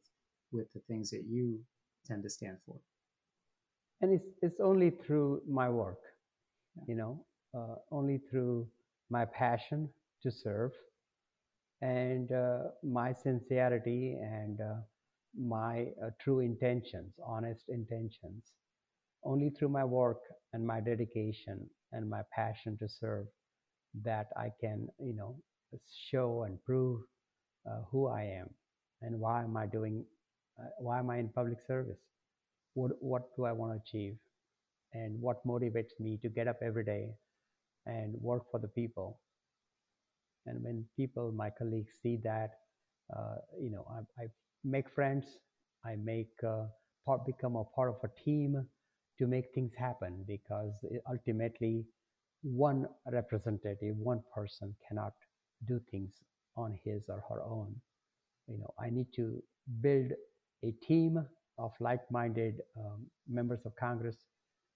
with 0.52 0.72
the 0.74 0.82
things 0.88 1.10
that 1.12 1.24
you 1.28 1.60
tend 2.06 2.24
to 2.24 2.30
stand 2.30 2.58
for? 2.66 2.76
And 4.02 4.14
it's, 4.14 4.28
it's 4.42 4.60
only 4.60 4.90
through 4.90 5.42
my 5.48 5.70
work, 5.70 6.00
yeah. 6.76 6.84
you 6.88 6.96
know, 6.96 7.26
uh, 7.58 7.76
only 7.92 8.20
through 8.30 8.68
my 9.10 9.26
passion 9.26 9.90
to 10.24 10.32
serve 10.32 10.72
and 11.82 12.32
uh, 12.32 12.60
my 12.84 13.14
sincerity 13.14 14.18
and 14.22 14.60
uh, 14.62 14.82
my 15.38 15.88
uh, 16.04 16.10
true 16.20 16.40
intentions, 16.40 17.14
honest 17.26 17.66
intentions. 17.70 18.44
Only 19.24 19.50
through 19.50 19.70
my 19.70 19.84
work 19.84 20.20
and 20.54 20.66
my 20.66 20.80
dedication 20.80 21.68
and 21.92 22.10
my 22.10 22.22
passion 22.34 22.78
to 22.78 22.88
serve 22.88 23.26
that 24.04 24.28
I 24.38 24.52
can, 24.60 24.88
you 25.00 25.16
know, 25.16 25.38
show 26.10 26.44
and 26.44 26.64
prove 26.64 27.02
uh, 27.70 27.82
who 27.92 28.08
I 28.08 28.24
am 28.24 28.50
and 29.02 29.20
why 29.20 29.44
am 29.44 29.58
I 29.58 29.66
doing, 29.66 30.06
why 30.80 31.00
am 31.00 31.10
I 31.10 31.18
in 31.18 31.30
public 31.30 31.58
service? 31.68 32.00
What, 32.74 32.92
what 33.02 33.36
do 33.36 33.46
I 33.46 33.52
want 33.52 33.74
to 33.74 33.82
achieve? 33.82 34.16
And 34.94 35.20
what 35.22 35.46
motivates 35.46 36.00
me 36.00 36.18
to 36.22 36.30
get 36.30 36.48
up 36.48 36.60
every 36.64 36.86
day 36.86 37.10
and 37.86 38.16
work 38.22 38.44
for 38.52 38.60
the 38.60 38.68
people 38.70 39.20
and 40.46 40.64
when 40.64 40.86
people, 40.96 41.32
my 41.32 41.50
colleagues, 41.50 41.94
see 42.02 42.18
that, 42.24 42.52
uh, 43.16 43.36
you 43.60 43.72
know, 43.72 43.86
I, 43.92 44.24
I, 44.24 44.28
make 44.64 44.90
friends, 44.94 45.26
I 45.86 45.96
make 45.96 46.32
uh, 46.48 46.66
part, 47.06 47.26
become 47.26 47.56
a 47.56 47.64
part 47.64 47.90
of 47.90 47.98
a 48.04 48.24
team 48.24 48.66
to 49.20 49.28
make 49.28 49.46
things 49.54 49.72
happen 49.78 50.24
because 50.28 50.74
ultimately, 51.10 51.86
one 52.44 52.86
representative, 53.12 53.96
one 53.98 54.22
person 54.34 54.76
cannot 54.88 55.14
do 55.68 55.82
things 55.90 56.14
on 56.56 56.78
his 56.84 57.06
or 57.10 57.24
her 57.30 57.42
own. 57.42 57.76
You 58.48 58.60
know, 58.60 58.74
I 58.80 58.90
need 58.92 59.08
to 59.16 59.42
build 59.82 60.12
a 60.66 60.72
team 60.86 61.24
of 61.58 61.72
like-minded 61.80 62.62
um, 62.78 63.06
members 63.30 63.60
of 63.66 63.76
Congress 63.76 64.18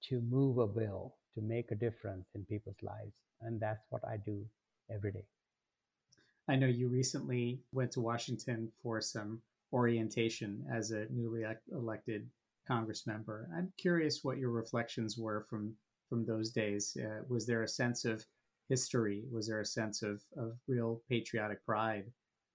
to 0.10 0.22
move 0.22 0.58
a 0.58 0.68
bill 0.68 1.16
to 1.36 1.42
make 1.42 1.72
a 1.72 1.76
difference 1.76 2.28
in 2.36 2.46
people's 2.46 2.82
lives, 2.82 3.14
and 3.42 3.60
that's 3.60 3.86
what 3.90 4.04
I 4.06 4.18
do 4.18 4.46
every 4.94 5.12
day. 5.12 5.26
I 6.48 6.56
know 6.56 6.68
you 6.68 6.88
recently 6.88 7.60
went 7.74 7.92
to 7.94 8.02
Washington 8.02 8.72
for 8.82 9.02
some 9.02 9.42
orientation 9.72 10.66
as 10.72 10.92
a 10.92 11.06
newly 11.12 11.44
elected 11.72 12.28
Congress 12.68 13.06
member. 13.06 13.48
I'm 13.56 13.72
curious 13.78 14.24
what 14.24 14.38
your 14.38 14.52
reflections 14.52 15.18
were 15.18 15.46
from 15.50 15.76
from 16.10 16.26
those 16.26 16.50
days. 16.50 16.98
Uh, 17.00 17.22
was 17.28 17.46
there 17.46 17.62
a 17.62 17.68
sense 17.68 18.04
of 18.04 18.26
history? 18.68 19.24
Was 19.32 19.48
there 19.48 19.60
a 19.60 19.66
sense 19.66 20.02
of, 20.02 20.22
of 20.36 20.58
real 20.68 21.02
patriotic 21.08 21.64
pride? 21.66 22.06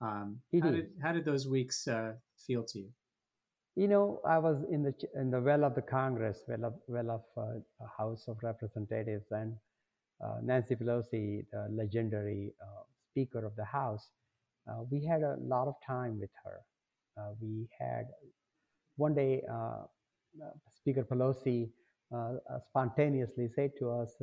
Um, 0.00 0.40
how 0.60 0.70
did 0.70 0.90
how 1.00 1.12
did 1.12 1.24
those 1.24 1.46
weeks 1.46 1.86
uh, 1.86 2.14
feel 2.46 2.64
to 2.64 2.78
you? 2.80 2.88
You 3.76 3.88
know, 3.88 4.20
I 4.26 4.38
was 4.38 4.62
in 4.70 4.82
the 4.84 4.94
in 5.14 5.30
the 5.30 5.40
well 5.40 5.64
of 5.64 5.74
the 5.74 5.82
Congress, 5.82 6.42
well 6.48 6.66
of 6.66 6.74
well 6.88 7.10
of 7.10 7.22
uh, 7.36 7.86
House 7.98 8.28
of 8.28 8.38
Representatives, 8.42 9.26
and 9.32 9.56
uh, 10.24 10.36
Nancy 10.42 10.76
Pelosi, 10.76 11.44
the 11.52 11.68
legendary 11.70 12.52
uh, 12.62 12.82
Speaker 13.10 13.44
of 13.44 13.56
the 13.56 13.64
House, 13.64 14.08
uh, 14.68 14.82
we 14.90 15.04
had 15.04 15.22
a 15.22 15.36
lot 15.40 15.68
of 15.68 15.74
time 15.86 16.20
with 16.20 16.30
her. 16.44 16.60
Uh, 17.18 17.32
we 17.40 17.68
had 17.78 18.06
one 18.96 19.14
day, 19.14 19.42
uh, 19.52 19.82
Speaker 20.70 21.04
Pelosi 21.04 21.70
spontaneously 22.68 23.48
said 23.54 23.72
to 23.78 23.90
us, 23.90 24.14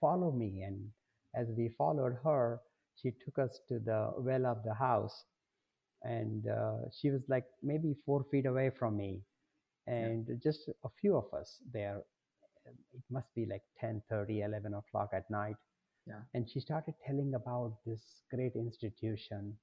Follow 0.00 0.32
me. 0.32 0.62
And 0.62 0.88
as 1.34 1.48
we 1.56 1.68
followed 1.76 2.16
her, 2.24 2.60
she 2.96 3.12
took 3.24 3.38
us 3.38 3.60
to 3.68 3.78
the 3.78 4.12
well 4.18 4.46
of 4.46 4.62
the 4.64 4.74
house. 4.74 5.24
And 6.06 6.46
she 6.92 7.10
was 7.10 7.22
like 7.28 7.44
maybe 7.62 7.96
four 8.06 8.24
feet 8.30 8.46
away 8.46 8.70
from 8.78 8.96
me. 8.96 9.22
And 9.86 10.26
yeah. 10.28 10.36
just 10.42 10.68
a 10.84 10.88
few 11.00 11.16
of 11.16 11.32
us 11.34 11.58
there. 11.72 12.02
It 12.66 13.02
must 13.10 13.32
be 13.34 13.46
like 13.46 13.62
10 13.80 14.02
30, 14.10 14.42
11 14.42 14.74
o'clock 14.74 15.10
at 15.12 15.30
night 15.30 15.56
yeah. 16.06 16.20
And 16.34 16.48
she 16.48 16.60
started 16.60 16.94
telling 17.04 17.34
about 17.34 17.74
this 17.84 18.22
great 18.32 18.54
institution 18.54 19.54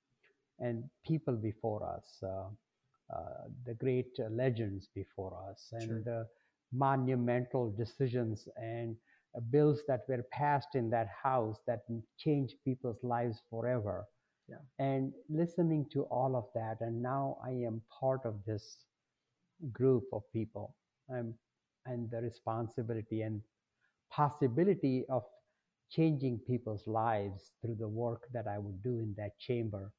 and 0.60 0.84
people 1.06 1.36
before 1.36 1.88
us, 1.88 2.22
uh, 2.22 3.16
uh, 3.16 3.48
the 3.66 3.74
great 3.74 4.12
uh, 4.20 4.30
legends 4.30 4.90
before 4.94 5.38
us, 5.50 5.70
and 5.72 5.88
sure. 5.88 6.02
the 6.04 6.28
monumental 6.74 7.72
decisions 7.78 8.48
and 8.58 8.96
uh, 9.36 9.40
bills 9.52 9.82
that 9.88 10.02
were 10.08 10.24
passed 10.32 10.76
in 10.76 10.90
that 10.90 11.08
house 11.24 11.58
that 11.66 11.84
changed 12.18 12.56
people's 12.66 13.04
lives 13.04 13.42
forever. 13.50 14.06
Yeah. 14.54 14.86
And 14.86 15.14
listening 15.30 15.88
to 15.94 16.04
all 16.04 16.36
of 16.36 16.46
that, 16.54 16.78
and 16.82 17.02
now 17.02 17.38
I 17.44 17.52
am 17.52 17.82
part 18.00 18.22
of 18.26 18.36
this 18.46 18.78
group 19.72 20.04
of 20.14 20.24
people. 20.34 20.76
I'm, 21.10 21.36
and 21.86 22.10
the 22.12 22.22
responsibility 22.22 23.22
and 23.22 23.42
possibility 24.12 25.06
of 25.10 25.24
changing 25.90 26.40
people's 26.48 26.88
lives 26.88 27.52
through 27.62 27.76
the 27.80 27.88
work 27.88 28.28
that 28.34 28.48
I 28.48 28.60
would 28.60 28.82
do 28.84 29.00
in 29.00 29.14
that 29.18 29.38
chamber. 29.40 29.92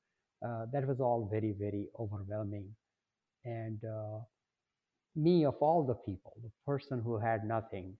Uh, 0.46 0.66
that 0.72 0.86
was 0.86 1.00
all 1.00 1.28
very, 1.30 1.52
very 1.58 1.88
overwhelming. 1.98 2.68
And 3.44 3.80
uh, 3.84 4.20
me, 5.16 5.44
of 5.44 5.56
all 5.60 5.84
the 5.86 5.94
people, 5.94 6.34
the 6.42 6.50
person 6.66 7.00
who 7.02 7.18
had 7.18 7.44
nothing, 7.44 7.96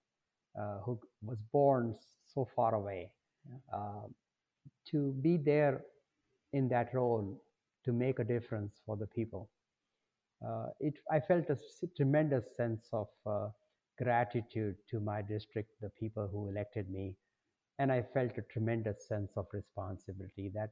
uh, 0.61 0.78
who 0.84 1.00
was 1.22 1.38
born 1.52 1.96
so 2.26 2.48
far 2.57 2.74
away, 2.74 3.12
uh, 3.72 4.07
to 4.90 5.12
be 5.22 5.36
there 5.36 5.82
in 6.55 6.68
that 6.70 6.94
role 6.94 7.42
to 7.84 7.92
make 7.92 8.20
a 8.20 8.24
difference 8.24 8.80
for 8.86 8.96
the 8.96 9.09
people. 9.09 9.50
Uh, 10.46 10.66
it, 10.80 10.94
I 11.11 11.20
felt 11.20 11.50
a 11.50 11.59
tremendous 11.96 12.57
sense 12.57 12.88
of 12.92 13.09
uh, 13.26 13.48
gratitude 14.02 14.76
to 14.90 15.00
my 15.00 15.22
district, 15.22 15.70
the 15.80 15.90
people 16.00 16.28
who 16.30 16.48
elected 16.48 16.90
me, 16.90 17.16
and 17.78 17.92
I 17.92 18.02
felt 18.14 18.38
a 18.38 18.42
tremendous 18.52 19.09
sense 19.09 19.32
of 19.36 19.46
responsibility 19.52 20.50
that 20.55 20.70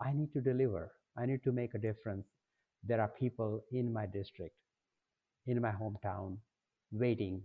I 0.00 0.12
need 0.12 0.32
to 0.34 0.40
deliver. 0.40 0.92
I 1.18 1.26
need 1.26 1.42
to 1.44 1.52
make 1.52 1.74
a 1.74 1.78
difference. 1.78 2.26
There 2.84 3.00
are 3.00 3.08
people 3.08 3.64
in 3.72 3.92
my 3.92 4.06
district, 4.06 4.56
in 5.46 5.60
my 5.60 5.72
hometown, 5.72 6.38
waiting 6.92 7.42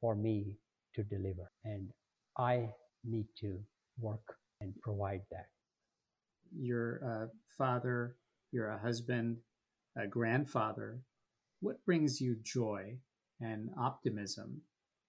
for 0.00 0.14
me 0.14 0.56
to 0.94 1.02
deliver. 1.04 1.50
And 1.64 1.90
I 2.38 2.70
need 3.04 3.26
to 3.40 3.58
work 4.00 4.36
and 4.60 4.74
provide 4.82 5.22
that. 5.30 5.46
You're 6.54 6.98
a 6.98 7.24
uh, 7.24 7.26
father, 7.56 8.16
you're 8.52 8.70
a 8.70 8.76
uh, 8.76 8.78
husband, 8.78 9.38
a 9.96 10.06
grandfather. 10.06 11.00
What 11.60 11.84
brings 11.84 12.20
you 12.20 12.36
joy 12.42 12.98
and 13.40 13.70
optimism 13.78 14.60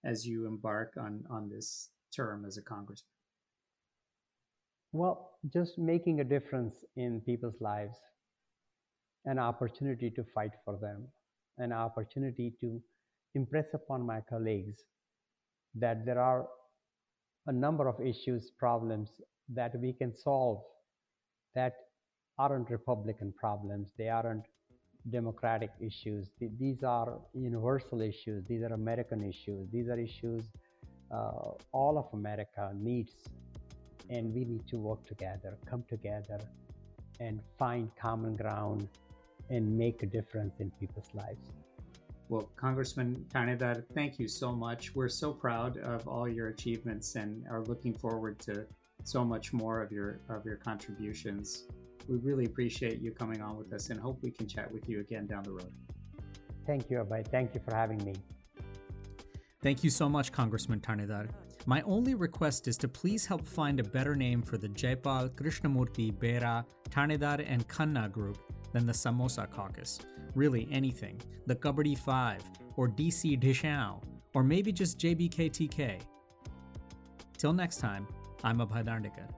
as 0.06 0.26
you 0.26 0.48
embark 0.48 0.94
on, 1.00 1.24
on 1.30 1.50
this 1.50 1.90
term 2.16 2.46
as 2.46 2.58
a 2.58 2.62
congressman? 2.62 3.12
Well, 4.94 5.32
just 5.54 5.78
making 5.78 6.22
a 6.22 6.24
difference 6.24 6.86
in 6.96 7.22
people's 7.22 7.60
lives, 7.60 7.98
an 9.26 9.38
opportunity 9.38 10.10
to 10.12 10.24
fight 10.34 10.52
for 10.64 10.78
them, 10.82 11.08
an 11.58 11.74
opportunity 11.74 12.54
to 12.62 12.82
impress 13.36 13.68
upon 13.74 14.06
my 14.06 14.22
colleagues 14.30 14.78
that 15.76 16.06
there 16.06 16.20
are 16.20 16.48
a 17.48 17.52
number 17.52 17.88
of 17.88 18.00
issues, 18.02 18.52
problems 18.58 19.22
that 19.54 19.74
we 19.80 19.94
can 19.94 20.14
solve 20.16 20.62
that 21.60 21.76
aren't 22.38 22.70
Republican 22.70 23.30
problems, 23.44 23.86
they 23.98 24.10
aren't 24.10 24.48
democratic 25.18 25.72
issues. 25.90 26.24
These 26.66 26.84
are 26.84 27.10
universal 27.34 28.00
issues, 28.02 28.40
these 28.52 28.64
are 28.66 28.74
American 28.84 29.22
issues, 29.34 29.64
these 29.76 29.88
are 29.94 30.00
issues 30.10 30.44
uh, 31.12 31.52
all 31.72 31.98
of 31.98 32.08
America 32.14 32.72
needs 32.76 33.14
and 34.10 34.34
we 34.34 34.46
need 34.46 34.68
to 34.68 34.78
work 34.78 35.06
together, 35.06 35.58
come 35.66 35.84
together, 35.90 36.40
and 37.20 37.42
find 37.58 37.92
common 38.00 38.36
ground 38.36 38.88
and 39.50 39.78
make 39.78 40.04
a 40.04 40.06
difference 40.06 40.60
in 40.60 40.72
people's 40.80 41.10
lives. 41.14 41.52
Well, 42.30 42.50
Congressman 42.56 43.26
Thanedar, 43.34 43.84
thank 43.94 44.20
you 44.20 44.28
so 44.28 44.52
much. 44.52 44.94
We're 44.96 45.10
so 45.10 45.32
proud 45.32 45.78
of 45.78 46.08
all 46.08 46.28
your 46.28 46.48
achievements 46.48 47.16
and 47.16 47.46
are 47.50 47.64
looking 47.64 47.94
forward 47.94 48.40
to 48.40 48.66
so 49.08 49.24
much 49.24 49.54
more 49.54 49.82
of 49.82 49.92
your 49.92 50.20
of 50.30 50.46
your 50.46 50.58
contributions. 50.58 51.64
We 52.10 52.18
really 52.18 52.46
appreciate 52.46 53.00
you 53.00 53.12
coming 53.12 53.42
on 53.42 53.58
with 53.58 53.72
us 53.74 53.90
and 53.90 54.00
hope 54.00 54.20
we 54.22 54.32
can 54.32 54.48
chat 54.48 54.72
with 54.72 54.88
you 54.90 55.00
again 55.00 55.28
down 55.28 55.44
the 55.44 55.52
road. 55.52 55.72
Thank 56.66 56.90
you, 56.90 56.98
Abhay. 56.98 57.26
Thank 57.28 57.54
you 57.54 57.62
for 57.64 57.74
having 57.74 58.04
me. 58.04 58.14
Thank 59.64 59.84
you 59.84 59.90
so 59.90 60.08
much, 60.10 60.32
Congressman 60.32 60.82
Thanedar. 60.82 61.30
My 61.66 61.82
only 61.82 62.16
request 62.16 62.68
is 62.68 62.78
to 62.78 62.88
please 62.88 63.26
help 63.26 63.46
find 63.46 63.80
a 63.80 63.84
better 63.84 64.16
name 64.16 64.42
for 64.42 64.58
the 64.58 64.70
Jayapal, 64.70 65.32
Krishnamoorthi, 65.32 66.18
Bera, 66.18 66.66
Thanedar, 66.90 67.44
and 67.46 67.68
Khanna 67.68 68.12
group 68.12 68.38
than 68.72 68.86
the 68.86 68.94
Samosa 68.94 69.50
Caucus. 69.50 70.00
Really, 70.36 70.68
anything. 70.72 71.20
The 71.46 71.56
Kabaddi 71.56 71.98
5, 71.98 72.42
or 72.76 72.88
DC 72.88 73.42
Dishao, 73.42 74.02
or 74.34 74.44
maybe 74.44 74.72
just 74.72 75.00
JBKTK. 75.00 76.00
Till 77.38 77.54
next 77.54 77.78
time, 77.78 78.08
I'm 78.44 78.60
Abhay 78.60 78.84
Darndekar. 78.84 79.37